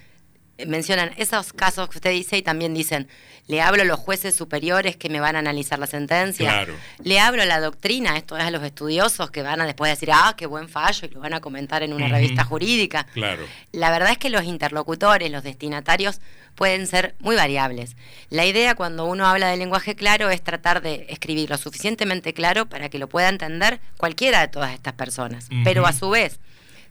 mencionan 0.65 1.11
esos 1.17 1.53
casos 1.53 1.89
que 1.89 1.97
usted 1.97 2.11
dice 2.11 2.37
y 2.37 2.41
también 2.41 2.73
dicen, 2.73 3.07
le 3.47 3.61
hablo 3.61 3.83
a 3.83 3.85
los 3.85 3.99
jueces 3.99 4.35
superiores 4.35 4.97
que 4.97 5.09
me 5.09 5.19
van 5.19 5.35
a 5.35 5.39
analizar 5.39 5.79
la 5.79 5.87
sentencia. 5.87 6.49
Claro. 6.49 6.73
Le 7.03 7.19
hablo 7.19 7.43
a 7.43 7.45
la 7.45 7.59
doctrina, 7.59 8.17
esto 8.17 8.37
es 8.37 8.43
a 8.43 8.51
los 8.51 8.63
estudiosos 8.63 9.31
que 9.31 9.41
van 9.41 9.61
a 9.61 9.65
después 9.65 9.91
decir, 9.91 10.09
ah, 10.11 10.33
qué 10.35 10.45
buen 10.45 10.67
fallo, 10.67 11.07
y 11.07 11.13
lo 11.13 11.19
van 11.19 11.33
a 11.33 11.39
comentar 11.39 11.83
en 11.83 11.93
una 11.93 12.07
revista 12.07 12.43
jurídica. 12.43 13.05
Claro. 13.13 13.45
La 13.71 13.91
verdad 13.91 14.11
es 14.11 14.17
que 14.17 14.29
los 14.29 14.43
interlocutores, 14.43 15.31
los 15.31 15.43
destinatarios, 15.43 16.19
pueden 16.55 16.87
ser 16.87 17.15
muy 17.19 17.35
variables. 17.35 17.95
La 18.29 18.45
idea 18.45 18.75
cuando 18.75 19.05
uno 19.05 19.27
habla 19.27 19.47
de 19.49 19.57
lenguaje 19.57 19.95
claro 19.95 20.29
es 20.29 20.41
tratar 20.41 20.81
de 20.81 21.05
escribir 21.09 21.49
lo 21.49 21.57
suficientemente 21.57 22.33
claro 22.33 22.65
para 22.65 22.89
que 22.89 22.97
lo 22.97 23.07
pueda 23.07 23.29
entender 23.29 23.79
cualquiera 23.95 24.41
de 24.41 24.47
todas 24.47 24.73
estas 24.73 24.93
personas. 24.93 25.49
Pero 25.63 25.85
a 25.85 25.93
su 25.93 26.09
vez, 26.09 26.39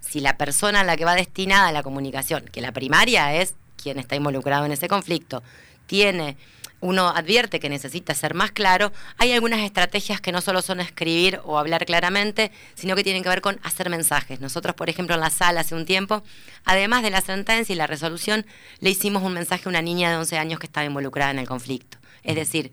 si 0.09 0.21
la 0.21 0.37
persona 0.37 0.81
a 0.81 0.85
la 0.85 0.97
que 0.97 1.05
va 1.05 1.14
destinada 1.14 1.73
la 1.73 1.83
comunicación, 1.83 2.45
que 2.47 2.61
la 2.61 2.73
primaria 2.73 3.35
es 3.35 3.55
quien 3.83 3.99
está 3.99 4.16
involucrado 4.16 4.64
en 4.64 4.73
ese 4.73 4.88
conflicto, 4.88 5.42
tiene 5.87 6.37
uno 6.81 7.09
advierte 7.09 7.59
que 7.59 7.69
necesita 7.69 8.14
ser 8.14 8.35
más 8.35 8.53
claro, 8.53 8.92
hay 9.16 9.33
algunas 9.33 9.61
estrategias 9.61 10.21
que 10.21 10.31
no 10.31 10.40
solo 10.40 10.62
son 10.62 10.81
escribir 10.81 11.40
o 11.45 11.59
hablar 11.59 11.87
claramente, 11.87 12.53
sino 12.75 12.95
que 12.95 13.03
tienen 13.03 13.23
que 13.23 13.29
ver 13.29 13.40
con 13.40 13.59
hacer 13.62 13.88
mensajes. 13.88 14.40
Nosotros, 14.40 14.75
por 14.75 14.90
ejemplo, 14.90 15.14
en 15.14 15.23
la 15.23 15.31
sala 15.31 15.61
hace 15.61 15.75
un 15.75 15.87
tiempo, 15.87 16.23
además 16.64 17.03
de 17.03 17.11
la 17.11 17.23
sentencia 17.23 17.73
y 17.73 17.77
la 17.77 17.87
resolución, 17.87 18.47
le 18.81 18.90
hicimos 18.90 19.23
un 19.23 19.33
mensaje 19.33 19.62
a 19.66 19.69
una 19.71 19.83
niña 19.83 20.11
de 20.11 20.16
11 20.16 20.38
años 20.38 20.61
que 20.61 20.66
estaba 20.66 20.87
involucrada 20.87 21.31
en 21.31 21.38
el 21.38 21.49
conflicto. 21.49 21.99
Es 22.23 22.37
decir, 22.37 22.73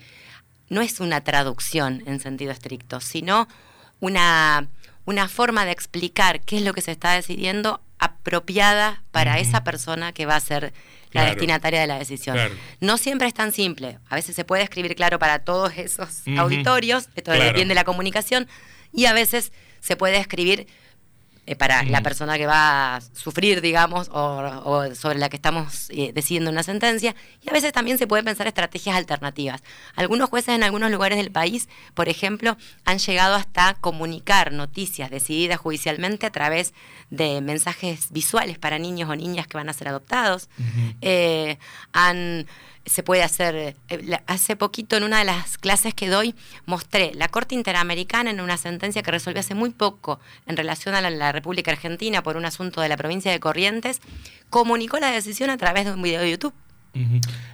no 0.70 0.82
es 0.82 1.00
una 1.00 1.22
traducción 1.22 2.04
en 2.06 2.20
sentido 2.20 2.52
estricto, 2.52 3.00
sino 3.00 3.48
una, 4.00 4.68
una 5.06 5.28
forma 5.28 5.66
de 5.66 5.72
explicar 5.72 6.42
qué 6.42 6.58
es 6.58 6.62
lo 6.64 6.74
que 6.74 6.82
se 6.82 6.92
está 6.92 7.12
decidiendo 7.14 7.82
apropiada 8.00 9.02
para 9.12 9.40
esa 9.40 9.64
persona 9.64 10.14
que 10.14 10.26
va 10.26 10.36
a 10.36 10.40
ser 10.40 10.74
la 11.12 11.22
Claro. 11.22 11.30
destinataria 11.36 11.82
de 11.82 11.88
la 11.88 12.00
decisión. 12.00 12.36
Claro. 12.36 12.56
No 12.80 12.98
siempre 12.98 13.28
es 13.28 13.34
tan 13.34 13.52
simple. 13.52 14.00
A 14.10 14.16
veces 14.16 14.36
se 14.36 14.44
puede 14.46 14.64
escribir 14.64 14.96
claro 14.96 15.20
para 15.20 15.40
todos 15.40 15.72
esos 15.78 16.22
auditorios, 16.38 17.10
esto 17.16 17.32
Claro. 17.32 17.44
depende 17.44 17.68
de 17.70 17.76
la 17.76 17.84
comunicación, 17.84 18.48
y 18.92 19.06
a 19.06 19.14
veces 19.14 19.52
se 19.80 19.96
puede 19.96 20.18
escribir 20.18 20.68
eh, 21.46 21.56
para 21.56 21.84
la 21.84 22.02
persona 22.02 22.38
que 22.38 22.46
va 22.46 22.96
a 22.96 23.02
sufrir, 23.02 23.62
digamos, 23.62 24.10
o, 24.10 24.62
o 24.64 24.96
sobre 24.96 25.20
la 25.20 25.30
que 25.30 25.36
estamos 25.36 25.90
eh, 25.90 26.12
decidiendo 26.14 26.52
una 26.52 26.64
sentencia, 26.64 27.16
y 27.42 27.50
a 27.50 27.54
veces 27.54 27.74
también 27.74 27.98
se 27.98 28.08
pueden 28.08 28.26
pensar 28.26 28.48
estrategias 28.48 28.96
alternativas. 28.96 29.62
Algunos 29.96 30.30
jueces 30.30 30.56
en 30.56 30.64
algunos 30.64 30.92
lugares 30.92 31.18
del 31.18 31.32
país, 31.32 31.68
por 31.94 32.10
ejemplo, 32.10 32.58
han 32.86 33.00
llegado 33.00 33.36
hasta 33.36 33.76
comunicar 33.76 34.52
noticias 34.52 35.10
decididas 35.10 35.60
judicialmente 35.60 36.26
a 36.26 36.32
través 36.32 36.74
de 37.10 37.42
mensajes 37.42 38.12
visuales 38.12 38.58
para 38.58 38.80
niños 38.80 39.10
o 39.10 39.16
niñas 39.16 39.48
que 39.48 39.58
van 39.58 39.70
a 39.70 39.74
ser 39.74 39.88
adoptados. 39.88 40.50
Eh, 41.02 41.58
han, 41.92 42.48
se 42.86 43.04
puede 43.04 43.24
hacer, 43.24 43.76
eh, 43.90 44.20
hace 44.28 44.56
poquito 44.56 44.98
en 44.98 45.04
una 45.04 45.20
de 45.20 45.26
las 45.26 45.58
clases 45.58 45.94
que 45.94 46.10
doy 46.10 46.36
mostré 46.66 47.12
la 47.14 47.28
Corte 47.30 47.56
Interamericana 47.56 48.30
en 48.32 48.42
una 48.42 48.58
sentencia 48.58 49.04
que 49.04 49.12
resolvió 49.12 49.40
hace 49.40 49.56
muy 49.56 49.70
poco 49.70 50.20
en 50.46 50.58
relación 50.58 50.96
a 50.96 51.02
la, 51.02 51.10
la 51.10 51.32
República 51.32 51.72
Argentina 51.72 52.24
por 52.24 52.38
un 52.38 52.46
asunto 52.46 52.82
de 52.82 52.90
la 52.90 52.98
provincia 52.98 53.32
de 53.32 53.40
Corrientes, 53.40 54.02
comunicó 54.50 55.00
la 55.00 55.12
decisión 55.12 55.50
a 55.50 55.58
través 55.58 55.86
de 55.86 55.94
un 55.94 56.02
video 56.02 56.22
de 56.22 56.32
YouTube. 56.32 56.54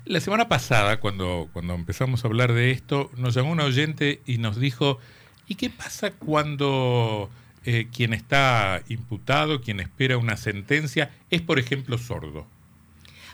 La 0.03 0.19
semana 0.19 0.49
pasada, 0.49 0.99
cuando, 0.99 1.49
cuando 1.53 1.73
empezamos 1.73 2.23
a 2.23 2.27
hablar 2.27 2.51
de 2.51 2.71
esto, 2.71 3.09
nos 3.15 3.35
llamó 3.35 3.51
un 3.51 3.61
oyente 3.61 4.21
y 4.25 4.37
nos 4.37 4.59
dijo, 4.59 4.99
¿y 5.47 5.55
qué 5.55 5.69
pasa 5.69 6.11
cuando 6.11 7.29
eh, 7.63 7.87
quien 7.93 8.13
está 8.13 8.81
imputado, 8.89 9.61
quien 9.61 9.79
espera 9.79 10.17
una 10.17 10.35
sentencia, 10.35 11.11
es, 11.29 11.41
por 11.41 11.57
ejemplo, 11.57 11.97
sordo? 11.97 12.47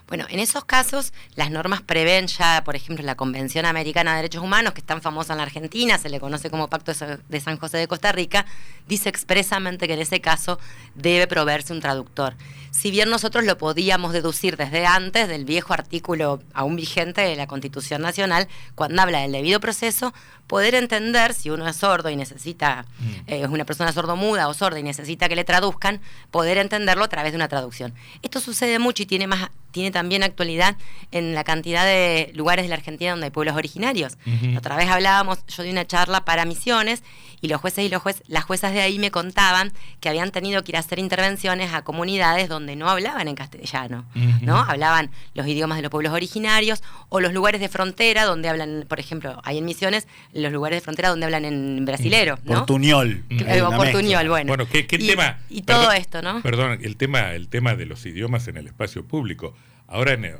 Bueno, 0.07 0.25
en 0.29 0.39
esos 0.39 0.65
casos 0.65 1.13
las 1.35 1.49
normas 1.49 1.81
prevén 1.81 2.27
ya, 2.27 2.63
por 2.63 2.75
ejemplo, 2.75 3.03
la 3.03 3.15
Convención 3.15 3.65
Americana 3.65 4.11
de 4.11 4.17
Derechos 4.17 4.43
Humanos, 4.43 4.73
que 4.73 4.81
es 4.81 4.85
tan 4.85 5.01
famosa 5.01 5.33
en 5.33 5.37
la 5.37 5.43
Argentina, 5.43 5.97
se 5.97 6.09
le 6.09 6.19
conoce 6.19 6.51
como 6.51 6.69
Pacto 6.69 6.91
de 7.27 7.39
San 7.39 7.57
José 7.57 7.79
de 7.79 7.87
Costa 7.87 8.11
Rica, 8.11 8.45
dice 8.87 9.09
expresamente 9.09 9.87
que 9.87 9.93
en 9.93 10.01
ese 10.01 10.21
caso 10.21 10.59
debe 10.93 11.25
proveerse 11.25 11.73
un 11.73 11.81
traductor. 11.81 12.35
Si 12.69 12.91
bien 12.91 13.09
nosotros 13.09 13.45
lo 13.45 13.57
podíamos 13.57 14.13
deducir 14.13 14.57
desde 14.57 14.85
antes 14.85 15.27
del 15.27 15.45
viejo 15.45 15.73
artículo 15.73 16.43
aún 16.53 16.75
vigente 16.75 17.21
de 17.21 17.35
la 17.35 17.47
Constitución 17.47 18.01
Nacional, 18.01 18.47
cuando 18.75 19.01
habla 19.01 19.21
del 19.21 19.31
debido 19.31 19.59
proceso, 19.59 20.13
poder 20.47 20.75
entender 20.75 21.33
si 21.33 21.49
uno 21.49 21.67
es 21.67 21.75
sordo 21.75 22.09
y 22.09 22.15
necesita, 22.15 22.85
mm. 22.99 23.09
eh, 23.27 23.41
es 23.43 23.49
una 23.49 23.65
persona 23.65 23.91
sordomuda 23.91 24.47
o 24.47 24.53
sorda 24.53 24.79
y 24.79 24.83
necesita 24.83 25.27
que 25.27 25.35
le 25.35 25.43
traduzcan, 25.43 26.01
poder 26.31 26.57
entenderlo 26.57 27.03
a 27.03 27.07
través 27.07 27.31
de 27.31 27.37
una 27.37 27.47
traducción. 27.47 27.93
Esto 28.21 28.39
sucede 28.39 28.79
mucho 28.79 29.03
y 29.03 29.05
tiene 29.05 29.27
más 29.27 29.49
tiene 29.75 29.91
también 29.91 30.23
actualidad 30.23 30.77
en 31.11 31.35
la 31.35 31.43
cantidad 31.43 31.83
de 31.83 32.31
lugares 32.33 32.63
de 32.63 32.69
la 32.69 32.75
Argentina 32.75 33.11
donde 33.11 33.25
hay 33.25 33.31
pueblos 33.31 33.57
originarios. 33.57 34.17
Otra 34.57 34.77
vez 34.77 34.87
hablábamos, 34.87 35.45
yo 35.47 35.63
di 35.63 35.69
una 35.69 35.85
charla 35.85 36.23
para 36.23 36.45
misiones 36.45 37.03
y 37.45 37.47
los 37.47 37.61
jueces 37.61 37.85
y 37.85 37.89
los 37.89 38.01
jueces, 38.01 38.23
las 38.27 38.43
juezas 38.43 38.73
de 38.73 38.81
ahí 38.81 38.99
me 38.99 39.11
contaban 39.11 39.71
que 39.99 40.09
habían 40.09 40.31
tenido 40.31 40.63
que 40.63 40.71
ir 40.71 40.77
a 40.77 40.79
hacer 40.79 40.99
intervenciones 40.99 41.73
a 41.73 41.83
comunidades 41.83 42.49
donde 42.49 42.75
no 42.75 42.89
hablaban 42.89 43.27
en 43.27 43.35
castellano, 43.35 44.05
¿no? 44.41 44.57
Hablaban 44.57 45.11
los 45.33 45.47
idiomas 45.47 45.77
de 45.77 45.83
los 45.83 45.91
pueblos 45.91 46.13
originarios 46.13 46.83
o 47.09 47.19
los 47.19 47.33
lugares 47.33 47.61
de 47.61 47.69
frontera 47.69 48.25
donde 48.25 48.49
hablan, 48.49 48.85
por 48.87 48.99
ejemplo, 48.99 49.39
hay 49.43 49.59
en 49.59 49.65
Misiones 49.65 50.07
los 50.33 50.51
lugares 50.51 50.77
de 50.77 50.81
frontera 50.81 51.09
donde 51.09 51.25
hablan 51.25 51.45
en 51.45 51.85
brasilero, 51.85 52.37
¿no? 52.43 52.57
Portuñol. 52.57 53.23
Eh, 53.29 53.61
portuñol, 53.75 54.27
bueno. 54.27 54.47
Bueno, 54.49 54.67
¿qué, 54.67 54.83
tema? 54.83 55.39
Y 55.49 55.61
todo 55.61 55.91
esto, 55.91 56.21
¿no? 56.21 56.41
Perdón, 56.41 56.79
el 56.81 56.97
tema, 56.97 57.33
el 57.33 57.47
tema 57.47 57.75
de 57.75 57.85
los 57.85 58.05
idiomas 58.05 58.47
en 58.47 58.57
el 58.57 58.67
espacio 58.67 59.05
público. 59.05 59.53
Ahora, 59.87 60.13
en, 60.13 60.39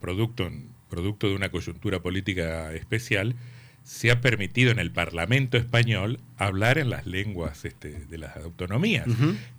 producto, 0.00 0.50
producto 0.88 1.28
de 1.28 1.34
una 1.34 1.50
coyuntura 1.50 2.00
política 2.00 2.72
especial, 2.72 3.36
se 3.84 4.10
ha 4.10 4.22
permitido 4.22 4.70
en 4.72 4.78
el 4.78 4.90
Parlamento 4.90 5.58
español 5.58 6.18
hablar 6.38 6.78
en 6.78 6.88
las 6.88 7.06
lenguas 7.06 7.66
este, 7.66 7.90
de 7.90 8.16
las 8.18 8.34
autonomías. 8.36 9.06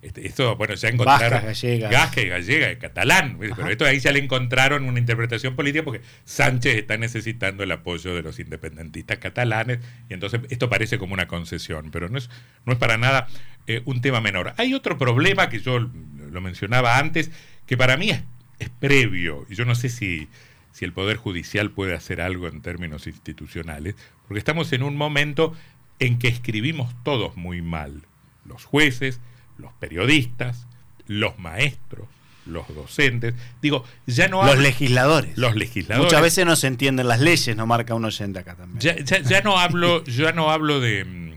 este, 0.02 0.26
esto, 0.26 0.56
bueno, 0.56 0.74
ya 0.74 0.88
encontraron. 0.88 1.44
gallega. 1.44 1.88
Gasca 1.88 2.20
y 2.20 2.28
gallega 2.28 2.72
y 2.72 2.76
catalán. 2.76 3.38
Pero 3.38 3.68
esto 3.68 3.84
ahí 3.84 4.00
ya 4.00 4.10
le 4.10 4.18
encontraron 4.18 4.84
una 4.84 4.98
interpretación 4.98 5.54
política 5.54 5.84
porque 5.84 6.00
Sánchez 6.24 6.76
está 6.76 6.96
necesitando 6.98 7.62
el 7.62 7.70
apoyo 7.70 8.16
de 8.16 8.22
los 8.22 8.40
independentistas 8.40 9.18
catalanes. 9.18 9.78
Y 10.10 10.14
entonces 10.14 10.40
esto 10.50 10.68
parece 10.68 10.98
como 10.98 11.14
una 11.14 11.28
concesión, 11.28 11.92
pero 11.92 12.08
no 12.08 12.18
es, 12.18 12.28
no 12.64 12.72
es 12.72 12.78
para 12.80 12.98
nada 12.98 13.28
eh, 13.68 13.82
un 13.84 14.00
tema 14.00 14.20
menor. 14.20 14.54
Hay 14.56 14.74
otro 14.74 14.98
problema 14.98 15.48
que 15.48 15.60
yo 15.60 15.78
lo 15.78 16.40
mencionaba 16.40 16.98
antes, 16.98 17.30
que 17.64 17.76
para 17.76 17.96
mí 17.96 18.10
es 18.10 18.22
es 18.58 18.70
previo, 18.70 19.46
y 19.48 19.54
yo 19.54 19.64
no 19.64 19.74
sé 19.74 19.88
si, 19.88 20.28
si 20.76 20.84
el 20.84 20.92
Poder 20.92 21.16
Judicial 21.16 21.70
puede 21.70 21.94
hacer 21.94 22.20
algo 22.20 22.48
en 22.48 22.60
términos 22.60 23.06
institucionales, 23.06 23.94
porque 24.28 24.38
estamos 24.38 24.70
en 24.74 24.82
un 24.82 24.94
momento 24.94 25.54
en 26.00 26.18
que 26.18 26.28
escribimos 26.28 26.94
todos 27.02 27.34
muy 27.34 27.62
mal, 27.62 28.02
los 28.44 28.66
jueces, 28.66 29.18
los 29.56 29.72
periodistas, 29.80 30.66
los 31.06 31.38
maestros, 31.38 32.06
los 32.44 32.68
docentes, 32.74 33.32
digo, 33.62 33.84
ya 34.06 34.28
no 34.28 34.44
Los 34.44 34.58
legisladores. 34.58 35.38
Los 35.38 35.56
legisladores. 35.56 36.12
Muchas 36.12 36.20
veces 36.20 36.44
no 36.44 36.56
se 36.56 36.66
entienden 36.66 37.08
las 37.08 37.20
leyes, 37.20 37.56
no 37.56 37.66
marca 37.66 37.94
un 37.94 38.04
oyente 38.04 38.40
acá 38.40 38.54
también. 38.54 38.78
Ya, 39.06 39.40
no 39.40 39.58
hablo, 39.58 40.04
ya 40.04 40.32
no 40.32 40.50
hablo 40.50 40.80
de 40.80 41.06
mm, 41.06 41.32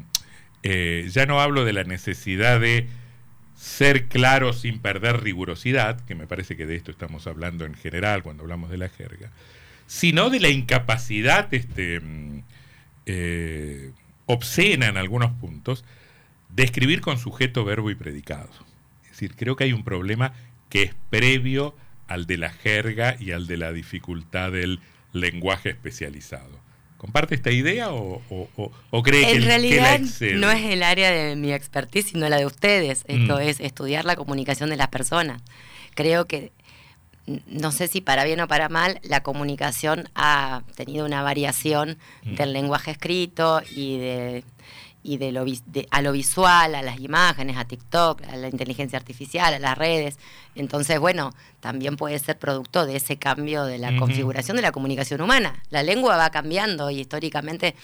eh, 0.64 1.08
ya 1.14 1.26
no 1.26 1.40
hablo 1.40 1.64
de 1.64 1.72
la 1.72 1.86
necesidad 1.86 2.60
de 2.60 2.90
ser 3.60 4.06
claro 4.06 4.54
sin 4.54 4.80
perder 4.80 5.22
rigurosidad, 5.22 6.00
que 6.06 6.16
me 6.16 6.28
parece 6.28 6.56
que 6.56 6.66
de 6.66 6.78
esto 6.78 6.92
estamos 6.92 7.28
hablando 7.28 7.66
en 7.66 7.74
general 7.74 8.24
cuando 8.24 8.44
hablamos 8.44 8.70
de 8.70 8.78
la 8.78 8.88
jerga, 8.88 9.32
sino 9.86 10.30
de 10.30 10.40
la 10.40 10.48
incapacidad 10.48 11.54
este, 11.54 12.00
mm, 12.00 12.44
eh, 13.06 13.92
obscena 14.28 14.88
en 14.88 14.96
algunos 14.96 15.34
puntos 15.34 15.84
de 16.48 16.64
escribir 16.64 17.02
con 17.02 17.18
sujeto, 17.18 17.66
verbo 17.66 17.92
y 17.92 17.96
predicado. 17.96 18.50
Es 19.04 19.12
decir, 19.12 19.36
creo 19.36 19.58
que 19.58 19.66
hay 19.66 19.74
un 19.74 19.84
problema 19.84 20.32
que 20.70 20.84
es 20.84 20.96
previo 21.10 21.76
al 22.08 22.28
de 22.28 22.38
la 22.38 22.52
jerga 22.52 23.18
y 23.20 23.32
al 23.32 23.46
de 23.46 23.58
la 23.58 23.74
dificultad 23.74 24.54
del 24.54 24.80
lenguaje 25.12 25.72
especializado. 25.72 26.62
¿Comparte 27.00 27.34
esta 27.34 27.50
idea 27.50 27.92
o, 27.94 28.22
cree 29.04 29.26
que, 29.26 29.32
en 29.32 29.44
realidad 29.44 30.02
que 30.20 30.34
no 30.34 30.52
es 30.52 30.66
el 30.66 30.84
área 30.84 31.10
de 31.10 31.38
mi 31.38 31.54
expertise, 31.54 32.10
sino 32.10 32.28
la 32.28 32.36
de 32.36 32.46
ustedes? 32.46 33.06
Esto 33.08 33.38
mm. 33.38 33.40
es 33.40 33.62
estudiar 33.62 34.04
la 34.04 34.18
comunicación 34.18 34.70
de 34.70 34.76
las 34.76 34.90
personas. 34.90 35.42
Creo 35.96 36.28
que, 36.28 36.52
no 37.48 37.72
sé 37.72 37.88
si 37.88 38.02
para 38.02 38.26
bien 38.26 38.42
o 38.42 38.50
para 38.50 38.68
mal, 38.68 39.00
la 39.02 39.24
comunicación 39.24 40.10
ha 40.14 40.64
tenido 40.76 41.06
una 41.06 41.24
variación 41.24 41.98
mm. 42.24 42.36
del 42.36 42.52
lenguaje 42.52 42.92
escrito 42.92 43.62
y 43.74 43.98
de 43.98 44.44
y 45.02 45.18
de 45.18 45.32
lo, 45.32 45.46
a 45.92 46.02
lo 46.02 46.12
visual, 46.12 46.76
a 46.76 46.82
las 46.82 47.00
imágenes, 47.00 47.58
a 47.58 47.66
TikTok, 47.66 48.22
a 48.24 48.36
la 48.36 48.50
inteligencia 48.50 49.00
artificial, 49.00 49.54
a 49.54 49.60
las 49.60 49.78
redes. 49.78 50.20
Entonces, 50.56 51.00
bueno, 51.00 51.34
también 51.60 51.96
puede 51.98 52.18
ser 52.20 52.38
producto 52.38 52.86
de 52.86 52.96
ese 52.96 53.18
cambio 53.18 53.66
de 53.66 53.78
la 53.78 53.96
configuración 53.98 54.56
de 54.56 54.64
la 54.64 54.72
comunicación 54.72 55.22
humana. 55.22 55.62
La 55.70 55.84
lengua 55.84 56.18
va 56.18 56.30
cambiando 56.30 56.90
y 56.90 57.00
históricamente, 57.00 57.76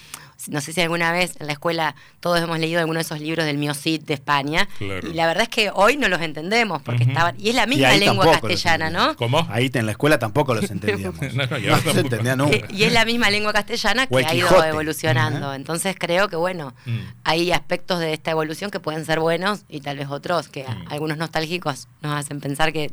no 0.48 0.62
sé 0.62 0.74
si 0.74 0.82
alguna 0.82 1.12
vez 1.12 1.36
en 1.40 1.48
la 1.48 1.54
escuela 1.54 1.96
todos 2.20 2.42
hemos 2.42 2.60
leído 2.60 2.80
alguno 2.80 2.98
de 2.98 3.04
esos 3.04 3.20
libros 3.20 3.46
del 3.46 3.58
Miocid 3.58 4.02
de 4.02 4.14
España, 4.14 4.68
y 4.80 5.14
la 5.14 5.28
verdad 5.28 5.44
es 5.44 5.50
que 5.50 5.72
hoy 5.74 5.98
no 5.98 6.08
los 6.08 6.22
entendemos, 6.22 6.82
porque 6.82 7.04
estaban, 7.04 7.36
y 7.40 7.50
es 7.50 7.56
la 7.56 7.66
misma 7.66 7.94
lengua 7.96 8.32
castellana, 8.32 8.90
¿no? 8.90 9.16
¿Cómo? 9.16 9.46
Ahí 9.50 9.70
en 9.74 9.86
la 9.86 9.92
escuela 9.92 10.20
tampoco 10.20 10.54
los 10.54 10.70
entendíamos. 10.72 11.22
no, 11.34 11.94
se 11.94 12.00
entendía 12.00 12.36
nunca. 12.36 12.58
Y, 12.70 12.84
es 12.84 12.94
la 12.94 13.06
misma 13.06 13.30
lengua 13.30 13.54
castellana 13.54 14.08
que 14.08 14.26
ha 14.26 14.34
ido 14.34 14.64
evolucionando. 14.64 15.54
Entonces 15.54 15.96
creo 15.98 16.30
que, 16.30 16.36
bueno, 16.36 16.74
mm. 16.86 17.00
hay 17.24 17.52
aspectos 17.52 18.00
de 18.00 18.14
esta 18.14 18.32
evolución 18.32 18.72
que 18.72 18.80
pueden 18.80 19.06
ser 19.06 19.20
buenos 19.20 19.64
y 19.68 19.82
tal 19.82 19.98
vez 19.98 20.10
otros 20.10 20.48
que 20.48 20.64
mm. 20.64 20.92
algunos 20.92 21.18
nostálgicos 21.18 21.88
nos 22.02 22.16
hacen 22.16 22.40
pensar 22.40 22.72
que 22.72 22.92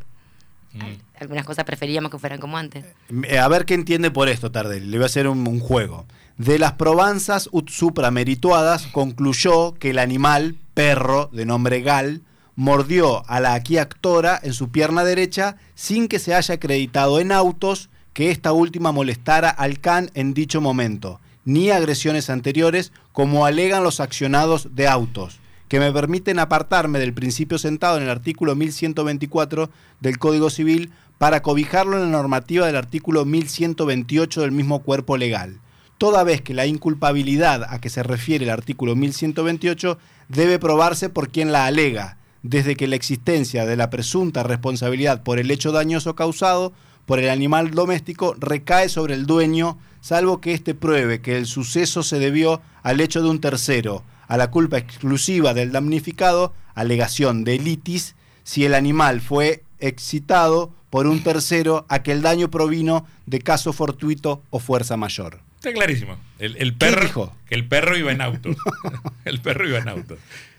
Mm. 0.74 1.20
Algunas 1.20 1.44
cosas 1.44 1.64
preferíamos 1.64 2.11
que 2.11 2.18
fueran 2.18 2.40
como 2.40 2.56
antes. 2.56 2.85
Eh, 3.28 3.38
a 3.38 3.48
ver 3.48 3.64
qué 3.64 3.74
entiende 3.74 4.11
por 4.11 4.28
esto, 4.28 4.50
Tardelli. 4.50 4.87
Le 4.87 4.98
voy 4.98 5.04
a 5.04 5.06
hacer 5.06 5.28
un, 5.28 5.61
juego. 5.61 6.06
De 6.38 6.58
las 6.58 6.72
probanzas 6.72 7.48
ut 7.52 7.68
supramerituadas, 7.68 8.87
concluyó 8.88 9.74
que 9.74 9.90
el 9.90 9.98
animal, 9.98 10.56
perro 10.74 11.28
de 11.32 11.44
nombre 11.44 11.80
Gal, 11.82 12.22
mordió 12.56 13.28
a 13.28 13.40
la 13.40 13.54
aquí 13.54 13.78
actora 13.78 14.38
en 14.42 14.52
su 14.52 14.70
pierna 14.70 15.04
derecha 15.04 15.56
sin 15.74 16.08
que 16.08 16.18
se 16.18 16.35
haya 16.35 16.54
acreditado 16.54 17.20
en 17.20 17.32
autos 17.32 17.90
que 18.12 18.30
esta 18.30 18.52
última 18.52 18.92
molestara 18.92 19.48
al 19.48 19.80
can 19.80 20.11
en 20.14 20.35
dicho 20.35 20.61
momento, 20.61 21.20
ni 21.44 21.70
agresiones 21.70 22.28
anteriores 22.28 22.92
como 23.12 23.46
alegan 23.46 23.85
los 23.85 24.00
accionados 24.00 24.74
de 24.74 24.87
autos 24.87 25.41
que 25.72 25.80
me 25.80 25.90
permiten 25.90 26.38
apartarme 26.38 26.98
del 26.98 27.14
principio 27.14 27.56
sentado 27.56 27.96
en 27.96 28.02
el 28.02 28.11
artículo 28.11 28.54
1124 28.54 29.70
del 30.00 30.18
Código 30.18 30.50
Civil 30.50 30.92
para 31.16 31.40
cobijarlo 31.40 31.96
en 31.96 32.02
la 32.02 32.08
normativa 32.11 32.66
del 32.66 32.76
artículo 32.76 33.24
1128 33.24 34.42
del 34.42 34.52
mismo 34.52 34.80
cuerpo 34.82 35.16
legal, 35.16 35.61
toda 35.96 36.24
vez 36.24 36.42
que 36.42 36.52
la 36.52 36.66
inculpabilidad 36.66 37.64
a 37.64 37.80
que 37.80 37.88
se 37.88 38.02
refiere 38.02 38.44
el 38.44 38.50
artículo 38.50 38.94
1128 38.96 39.96
debe 40.28 40.58
probarse 40.58 41.08
por 41.08 41.30
quien 41.30 41.52
la 41.52 41.64
alega, 41.64 42.18
desde 42.42 42.76
que 42.76 42.87
la 42.87 42.96
existencia 42.96 43.64
de 43.64 43.76
la 43.76 43.88
presunta 43.88 44.42
responsabilidad 44.42 45.22
por 45.22 45.38
el 45.38 45.50
hecho 45.50 45.72
dañoso 45.72 46.14
causado 46.14 46.74
por 47.06 47.18
el 47.18 47.30
animal 47.30 47.70
doméstico 47.70 48.37
recae 48.38 48.90
sobre 48.90 49.14
el 49.14 49.24
dueño, 49.24 49.78
salvo 50.02 50.42
que 50.42 50.52
éste 50.52 50.74
pruebe 50.74 51.22
que 51.22 51.38
el 51.38 51.46
suceso 51.46 52.02
se 52.02 52.18
debió 52.18 52.61
al 52.82 53.00
hecho 53.00 53.22
de 53.22 53.30
un 53.30 53.40
tercero, 53.40 54.04
a 54.33 54.38
la 54.38 54.51
culpa 54.51 54.79
exclusiva 54.79 55.53
del 55.53 55.73
damnificado, 55.73 56.55
alegación 56.75 57.45
de 57.45 57.59
litis, 57.59 58.16
si 58.45 58.64
el 58.64 58.73
animal 58.73 59.21
fue 59.21 59.62
excitado 59.79 60.73
por 60.88 61.07
un 61.07 61.23
tercero 61.23 61.85
a 61.90 62.03
que 62.03 62.12
el 62.12 62.23
daño 62.23 62.51
provino 62.51 63.07
de 63.27 63.40
caso 63.40 63.75
fortuito 63.75 64.42
o 64.49 64.59
fuerza 64.59 64.97
mayor. 64.97 65.40
Está 65.57 65.75
clarísimo. 65.75 66.16
El, 66.38 66.75
perro, 66.75 67.03
dijo? 67.03 67.37
Que 67.47 67.57
el 67.57 67.68
perro 67.68 67.95
iba 67.95 68.11
en 68.11 68.23
auto. 68.23 68.49
el 69.27 69.42
perro 69.42 69.68
iba 69.68 69.81
en 69.81 69.88
auto. 69.90 70.16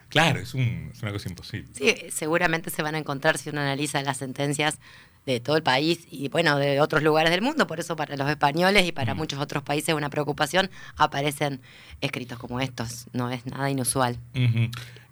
Claro, 0.07 0.39
es, 0.39 0.49
es, 0.49 1.01
una 1.01 1.11
cosa 1.11 1.29
imposible. 1.29 1.69
Sí, 1.73 1.95
seguramente 2.11 2.69
se 2.69 2.83
van 2.83 2.93
a 2.93 2.99
encontrar 2.99 3.39
si 3.39 3.49
uno 3.49 3.61
analiza 3.61 4.03
las 4.03 4.17
sentencias 4.17 4.77
de 5.25 5.39
todo 5.39 5.55
el 5.55 5.63
país 5.63 6.05
y 6.11 6.27
bueno, 6.29 6.57
de 6.57 6.81
otros 6.81 7.01
lugares 7.01 7.31
del 7.31 7.41
mundo, 7.41 7.65
por 7.67 7.79
eso 7.79 7.95
para 7.95 8.15
los 8.17 8.29
españoles 8.29 8.85
y 8.85 8.91
para 8.91 9.13
mm. 9.13 9.17
muchos 9.17 9.39
otros 9.39 9.63
países 9.63 9.95
una 9.95 10.09
preocupación, 10.09 10.69
aparecen 10.97 11.61
escritos 12.01 12.37
como 12.37 12.59
estos, 12.59 13.05
no 13.13 13.29
es 13.29 13.45
nada 13.45 13.69
inusual. 13.69 14.17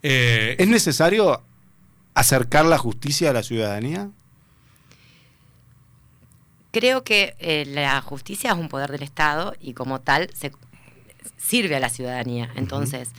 Eh, 0.04 0.56
¿Es 0.60 0.68
necesario 0.68 1.42
acercar 2.14 2.66
la 2.66 2.78
justicia 2.78 3.30
a 3.30 3.34
la 3.34 3.44
ciudadanía? 3.44 4.10
Creo 6.72 7.04
que 7.04 7.36
eh, 7.40 7.66
la 7.68 8.02
justicia 8.02 8.52
es 8.52 8.58
un 8.58 8.70
poder 8.70 8.92
del 8.92 9.04
Estado 9.04 9.54
y 9.60 9.74
como 9.74 10.00
tal 10.00 10.30
se 10.34 10.52
sirve 11.38 11.76
a 11.76 11.80
la 11.80 11.90
ciudadanía. 11.90 12.50
Entonces, 12.56 13.10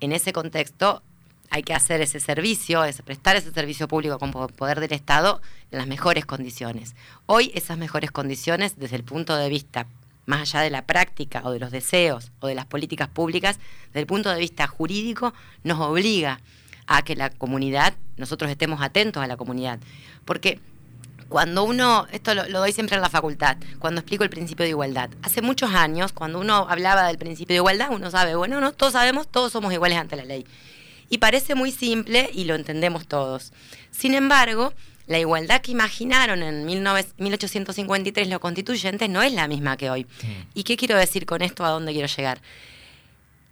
en 0.00 0.12
ese 0.12 0.32
contexto 0.32 1.02
hay 1.50 1.62
que 1.62 1.74
hacer 1.74 2.00
ese 2.00 2.20
servicio, 2.20 2.82
prestar 3.04 3.36
ese 3.36 3.52
servicio 3.52 3.88
público 3.88 4.18
como 4.18 4.48
poder 4.48 4.80
del 4.80 4.92
Estado 4.92 5.40
en 5.70 5.78
las 5.78 5.86
mejores 5.86 6.26
condiciones. 6.26 6.94
Hoy 7.26 7.52
esas 7.54 7.78
mejores 7.78 8.10
condiciones, 8.10 8.78
desde 8.78 8.96
el 8.96 9.04
punto 9.04 9.36
de 9.36 9.48
vista 9.48 9.86
más 10.26 10.40
allá 10.40 10.60
de 10.62 10.70
la 10.70 10.86
práctica 10.86 11.42
o 11.44 11.52
de 11.52 11.58
los 11.58 11.70
deseos 11.70 12.32
o 12.40 12.46
de 12.46 12.54
las 12.54 12.66
políticas 12.66 13.08
públicas, 13.08 13.58
desde 13.88 14.00
el 14.00 14.06
punto 14.06 14.30
de 14.30 14.38
vista 14.38 14.66
jurídico, 14.66 15.34
nos 15.62 15.80
obliga 15.80 16.40
a 16.86 17.02
que 17.02 17.16
la 17.16 17.30
comunidad, 17.30 17.94
nosotros 18.16 18.50
estemos 18.50 18.80
atentos 18.82 19.22
a 19.22 19.26
la 19.26 19.36
comunidad. 19.36 19.78
Porque 20.24 20.60
cuando 21.28 21.64
uno, 21.64 22.06
esto 22.12 22.34
lo, 22.34 22.46
doy 22.46 22.72
siempre 22.72 22.96
en 22.96 23.02
la 23.02 23.08
facultad, 23.08 23.56
cuando 23.78 24.00
explico 24.00 24.24
el 24.24 24.30
principio 24.30 24.64
de 24.64 24.70
igualdad. 24.70 25.10
Hace 25.22 25.42
muchos 25.42 25.72
años, 25.72 26.12
cuando 26.12 26.38
uno 26.40 26.66
hablaba 26.68 27.06
del 27.06 27.18
principio 27.18 27.54
de 27.54 27.58
igualdad, 27.58 27.88
uno 27.90 28.10
sabe, 28.10 28.34
bueno, 28.34 28.60
no, 28.60 28.72
todos 28.72 28.92
sabemos, 28.92 29.28
todos 29.28 29.52
somos 29.52 29.72
iguales 29.72 29.98
ante 29.98 30.16
la 30.16 30.24
ley. 30.24 30.46
Y 31.08 31.18
parece 31.18 31.54
muy 31.54 31.70
simple 31.70 32.30
y 32.32 32.44
lo 32.44 32.54
entendemos 32.54 33.06
todos. 33.06 33.52
Sin 33.90 34.14
embargo, 34.14 34.72
la 35.06 35.18
igualdad 35.18 35.60
que 35.60 35.72
imaginaron 35.72 36.42
en 36.42 36.64
1853 36.64 38.28
los 38.28 38.38
constituyentes 38.40 39.08
no 39.10 39.22
es 39.22 39.32
la 39.32 39.48
misma 39.48 39.76
que 39.76 39.90
hoy. 39.90 40.04
Mm. 40.04 40.48
¿Y 40.54 40.64
qué 40.64 40.76
quiero 40.76 40.96
decir 40.96 41.26
con 41.26 41.42
esto? 41.42 41.64
¿A 41.64 41.70
dónde 41.70 41.92
quiero 41.92 42.08
llegar? 42.08 42.40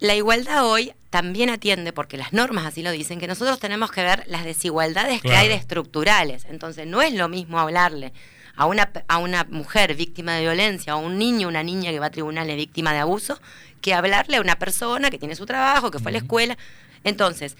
La 0.00 0.16
igualdad 0.16 0.66
hoy 0.66 0.92
también 1.10 1.50
atiende, 1.50 1.92
porque 1.92 2.16
las 2.16 2.32
normas 2.32 2.66
así 2.66 2.82
lo 2.82 2.90
dicen, 2.90 3.20
que 3.20 3.28
nosotros 3.28 3.60
tenemos 3.60 3.92
que 3.92 4.02
ver 4.02 4.24
las 4.26 4.44
desigualdades 4.44 5.20
que 5.20 5.32
hay 5.32 5.46
de 5.46 5.54
estructurales. 5.54 6.46
Entonces, 6.46 6.86
no 6.88 7.02
es 7.02 7.12
lo 7.12 7.28
mismo 7.28 7.60
hablarle 7.60 8.12
a 8.56 8.66
una, 8.66 8.90
a 9.06 9.18
una 9.18 9.44
mujer 9.44 9.94
víctima 9.94 10.34
de 10.34 10.40
violencia 10.40 10.96
o 10.96 10.98
a 10.98 11.02
un 11.02 11.18
niño, 11.18 11.46
una 11.46 11.62
niña 11.62 11.90
que 11.90 12.00
va 12.00 12.06
a 12.06 12.10
tribunales 12.10 12.56
víctima 12.56 12.92
de 12.92 12.98
abuso, 12.98 13.40
que 13.80 13.94
hablarle 13.94 14.38
a 14.38 14.40
una 14.40 14.56
persona 14.56 15.10
que 15.10 15.18
tiene 15.18 15.36
su 15.36 15.46
trabajo, 15.46 15.90
que 15.90 15.98
fue 15.98 16.10
a 16.10 16.14
la 16.14 16.18
escuela. 16.18 16.58
Entonces, 17.04 17.56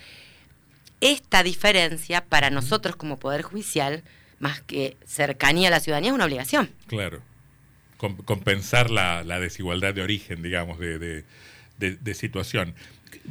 esta 1.00 1.42
diferencia 1.42 2.24
para 2.24 2.50
nosotros 2.50 2.96
como 2.96 3.18
Poder 3.18 3.42
Judicial, 3.42 4.02
más 4.38 4.60
que 4.60 4.96
cercanía 5.04 5.68
a 5.68 5.70
la 5.70 5.80
ciudadanía, 5.80 6.10
es 6.10 6.14
una 6.14 6.24
obligación. 6.24 6.70
Claro. 6.86 7.22
compensar 7.98 8.90
la, 8.90 9.22
desigualdad 9.40 9.94
de 9.94 10.02
origen, 10.02 10.42
digamos, 10.42 10.78
de, 10.78 11.24
situación. 12.14 12.74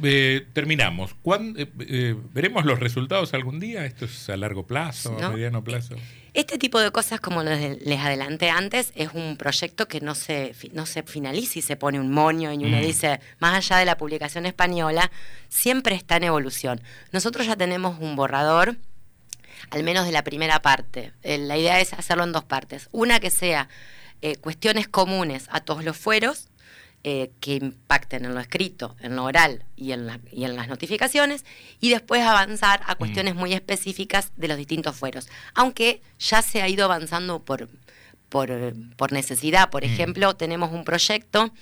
Eh, 0.02 0.46
terminamos. 0.52 1.14
Eh, 1.56 1.66
eh, 1.80 2.16
¿Veremos 2.32 2.64
los 2.64 2.78
resultados 2.78 3.34
algún 3.34 3.58
día? 3.58 3.84
¿Esto 3.84 4.04
es 4.04 4.28
a 4.28 4.36
largo 4.36 4.66
plazo, 4.66 5.16
a 5.22 5.30
mediano 5.30 5.64
plazo? 5.64 5.96
Este 6.34 6.56
tipo 6.56 6.80
de 6.80 6.90
cosas, 6.90 7.20
como 7.20 7.42
les 7.42 8.00
adelanté 8.00 8.48
antes, 8.48 8.92
es 8.96 9.10
un 9.12 9.36
proyecto 9.36 9.86
que 9.86 10.00
no 10.00 10.14
se, 10.14 10.54
no 10.72 10.86
se 10.86 11.02
finaliza 11.02 11.58
y 11.58 11.62
se 11.62 11.76
pone 11.76 12.00
un 12.00 12.10
moño 12.10 12.50
y 12.54 12.56
uno 12.56 12.78
mm. 12.78 12.80
dice, 12.80 13.20
más 13.38 13.54
allá 13.54 13.76
de 13.76 13.84
la 13.84 13.98
publicación 13.98 14.46
española, 14.46 15.10
siempre 15.50 15.94
está 15.94 16.16
en 16.16 16.24
evolución. 16.24 16.80
Nosotros 17.12 17.46
ya 17.46 17.54
tenemos 17.56 17.98
un 18.00 18.16
borrador, 18.16 18.76
al 19.68 19.82
menos 19.82 20.06
de 20.06 20.12
la 20.12 20.24
primera 20.24 20.62
parte. 20.62 21.12
Eh, 21.22 21.36
la 21.36 21.58
idea 21.58 21.80
es 21.80 21.92
hacerlo 21.92 22.24
en 22.24 22.32
dos 22.32 22.44
partes. 22.44 22.88
Una 22.92 23.20
que 23.20 23.30
sea 23.30 23.68
eh, 24.22 24.36
cuestiones 24.36 24.88
comunes 24.88 25.48
a 25.50 25.60
todos 25.60 25.84
los 25.84 25.98
fueros 25.98 26.48
eh, 27.04 27.32
que 27.40 27.54
impacten 27.56 28.24
en 28.24 28.34
lo 28.34 28.40
escrito, 28.40 28.96
en 29.00 29.16
lo 29.16 29.24
oral 29.24 29.64
y 29.74 29.90
en, 29.92 30.08
y 30.30 30.44
en 30.44 30.54
las 30.54 30.68
notificaciones, 30.68 31.44
y 31.80 31.90
después 31.90 32.22
avanzar 32.22 32.80
a 32.86 32.94
mm. 32.94 32.98
cuestiones 32.98 33.34
muy 33.34 33.54
específicas 33.54 34.30
de 34.36 34.48
los 34.48 34.56
distintos 34.56 34.94
fueros. 34.94 35.28
Aunque 35.54 36.00
ya 36.18 36.42
se 36.42 36.62
ha 36.62 36.68
ido 36.68 36.84
avanzando 36.84 37.42
por, 37.42 37.68
por, 38.28 39.12
necesidad. 39.12 39.70
Por 39.70 39.82
mm. 39.82 39.86
ejemplo, 39.86 40.36
tenemos 40.36 40.72
un 40.72 40.84
proyecto 40.84 41.52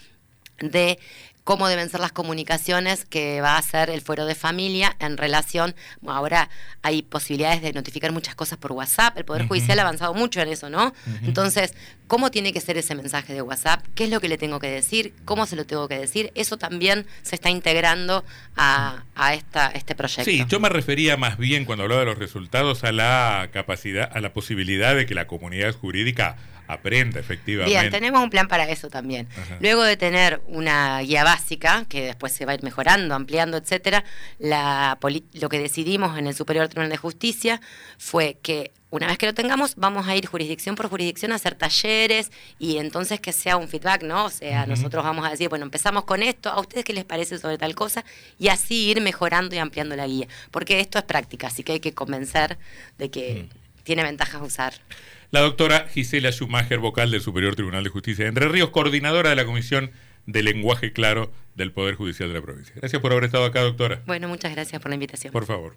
de 0.58 0.98
cómo 1.44 1.68
deben 1.68 1.88
ser 1.88 2.00
las 2.00 2.12
comunicaciones 2.12 3.04
que 3.04 3.40
va 3.40 3.54
a 3.54 3.58
hacer 3.58 3.90
el 3.90 4.00
fuero 4.00 4.26
de 4.26 4.34
familia 4.34 4.96
en 4.98 5.16
relación, 5.16 5.74
ahora 6.06 6.48
hay 6.82 7.02
posibilidades 7.02 7.62
de 7.62 7.72
notificar 7.72 8.12
muchas 8.12 8.34
cosas 8.34 8.58
por 8.58 8.72
WhatsApp, 8.72 9.16
el 9.18 9.24
Poder 9.24 9.46
Judicial 9.46 9.78
ha 9.78 9.82
avanzado 9.82 10.14
mucho 10.14 10.40
en 10.40 10.48
eso, 10.48 10.70
¿no? 10.70 10.92
Entonces, 11.22 11.74
¿cómo 12.06 12.30
tiene 12.30 12.52
que 12.52 12.60
ser 12.60 12.76
ese 12.78 12.94
mensaje 12.94 13.34
de 13.34 13.42
WhatsApp? 13.42 13.84
¿Qué 13.94 14.04
es 14.04 14.10
lo 14.10 14.20
que 14.20 14.28
le 14.28 14.38
tengo 14.38 14.58
que 14.58 14.70
decir? 14.70 15.14
¿Cómo 15.24 15.46
se 15.46 15.56
lo 15.56 15.64
tengo 15.64 15.88
que 15.88 15.98
decir? 15.98 16.30
Eso 16.34 16.56
también 16.56 17.06
se 17.22 17.36
está 17.36 17.50
integrando 17.50 18.24
a, 18.56 19.04
esta, 19.34 19.68
este 19.68 19.94
proyecto. 19.94 20.30
Sí, 20.30 20.44
yo 20.48 20.60
me 20.60 20.68
refería 20.68 21.16
más 21.16 21.38
bien 21.38 21.64
cuando 21.64 21.84
hablaba 21.84 22.00
de 22.00 22.06
los 22.06 22.18
resultados 22.18 22.84
a 22.84 22.92
la 22.92 23.48
capacidad, 23.52 24.10
a 24.12 24.20
la 24.20 24.32
posibilidad 24.32 24.94
de 24.94 25.06
que 25.06 25.14
la 25.14 25.26
comunidad 25.26 25.74
jurídica 25.74 26.36
aprenda 26.72 27.20
efectivamente. 27.20 27.78
Bien, 27.78 27.90
tenemos 27.90 28.22
un 28.22 28.30
plan 28.30 28.48
para 28.48 28.68
eso 28.68 28.88
también. 28.88 29.28
Luego 29.60 29.82
de 29.82 29.96
tener 29.96 30.40
una 30.46 31.00
guía 31.00 31.24
básica, 31.24 31.84
que 31.88 32.02
después 32.02 32.32
se 32.32 32.46
va 32.46 32.52
a 32.52 32.54
ir 32.54 32.62
mejorando, 32.62 33.14
ampliando, 33.14 33.56
etcétera, 33.56 34.04
la, 34.38 34.98
lo 35.32 35.48
que 35.48 35.58
decidimos 35.58 36.18
en 36.18 36.26
el 36.26 36.34
Superior 36.34 36.68
Tribunal 36.68 36.90
de 36.90 36.96
Justicia 36.96 37.60
fue 37.98 38.38
que 38.42 38.72
una 38.90 39.06
vez 39.06 39.18
que 39.18 39.26
lo 39.26 39.34
tengamos, 39.34 39.76
vamos 39.76 40.08
a 40.08 40.16
ir 40.16 40.26
jurisdicción 40.26 40.74
por 40.74 40.88
jurisdicción 40.88 41.30
a 41.30 41.36
hacer 41.36 41.54
talleres 41.54 42.32
y 42.58 42.78
entonces 42.78 43.20
que 43.20 43.32
sea 43.32 43.56
un 43.56 43.68
feedback, 43.68 44.02
¿no? 44.02 44.24
O 44.24 44.30
sea, 44.30 44.66
nosotros 44.66 45.04
vamos 45.04 45.24
a 45.24 45.30
decir, 45.30 45.48
bueno, 45.48 45.64
empezamos 45.64 46.04
con 46.04 46.24
esto, 46.24 46.50
¿a 46.50 46.58
ustedes 46.60 46.84
qué 46.84 46.92
les 46.92 47.04
parece 47.04 47.38
sobre 47.38 47.56
tal 47.56 47.76
cosa? 47.76 48.04
Y 48.38 48.48
así 48.48 48.90
ir 48.90 49.00
mejorando 49.00 49.54
y 49.54 49.58
ampliando 49.58 49.94
la 49.94 50.08
guía. 50.08 50.26
Porque 50.50 50.80
esto 50.80 50.98
es 50.98 51.04
práctica, 51.04 51.46
así 51.46 51.62
que 51.62 51.72
hay 51.72 51.80
que 51.80 51.94
convencer 51.94 52.58
de 52.98 53.10
que 53.10 53.48
tiene 53.84 54.02
ventajas 54.02 54.42
usar. 54.42 54.74
La 55.32 55.42
doctora 55.42 55.86
Gisela 55.86 56.32
Schumacher, 56.32 56.80
vocal 56.80 57.12
del 57.12 57.20
Superior 57.20 57.54
Tribunal 57.54 57.84
de 57.84 57.90
Justicia 57.90 58.24
de 58.24 58.30
Entre 58.30 58.48
Ríos, 58.48 58.70
coordinadora 58.70 59.30
de 59.30 59.36
la 59.36 59.44
Comisión 59.44 59.92
de 60.26 60.42
Lenguaje 60.42 60.92
Claro 60.92 61.32
del 61.54 61.70
Poder 61.70 61.94
Judicial 61.94 62.28
de 62.28 62.34
la 62.34 62.42
provincia. 62.42 62.74
Gracias 62.76 63.00
por 63.00 63.12
haber 63.12 63.24
estado 63.24 63.44
acá, 63.44 63.60
doctora. 63.60 64.02
Bueno, 64.06 64.26
muchas 64.26 64.52
gracias 64.52 64.82
por 64.82 64.90
la 64.90 64.96
invitación. 64.96 65.32
Por 65.32 65.46
favor. 65.46 65.76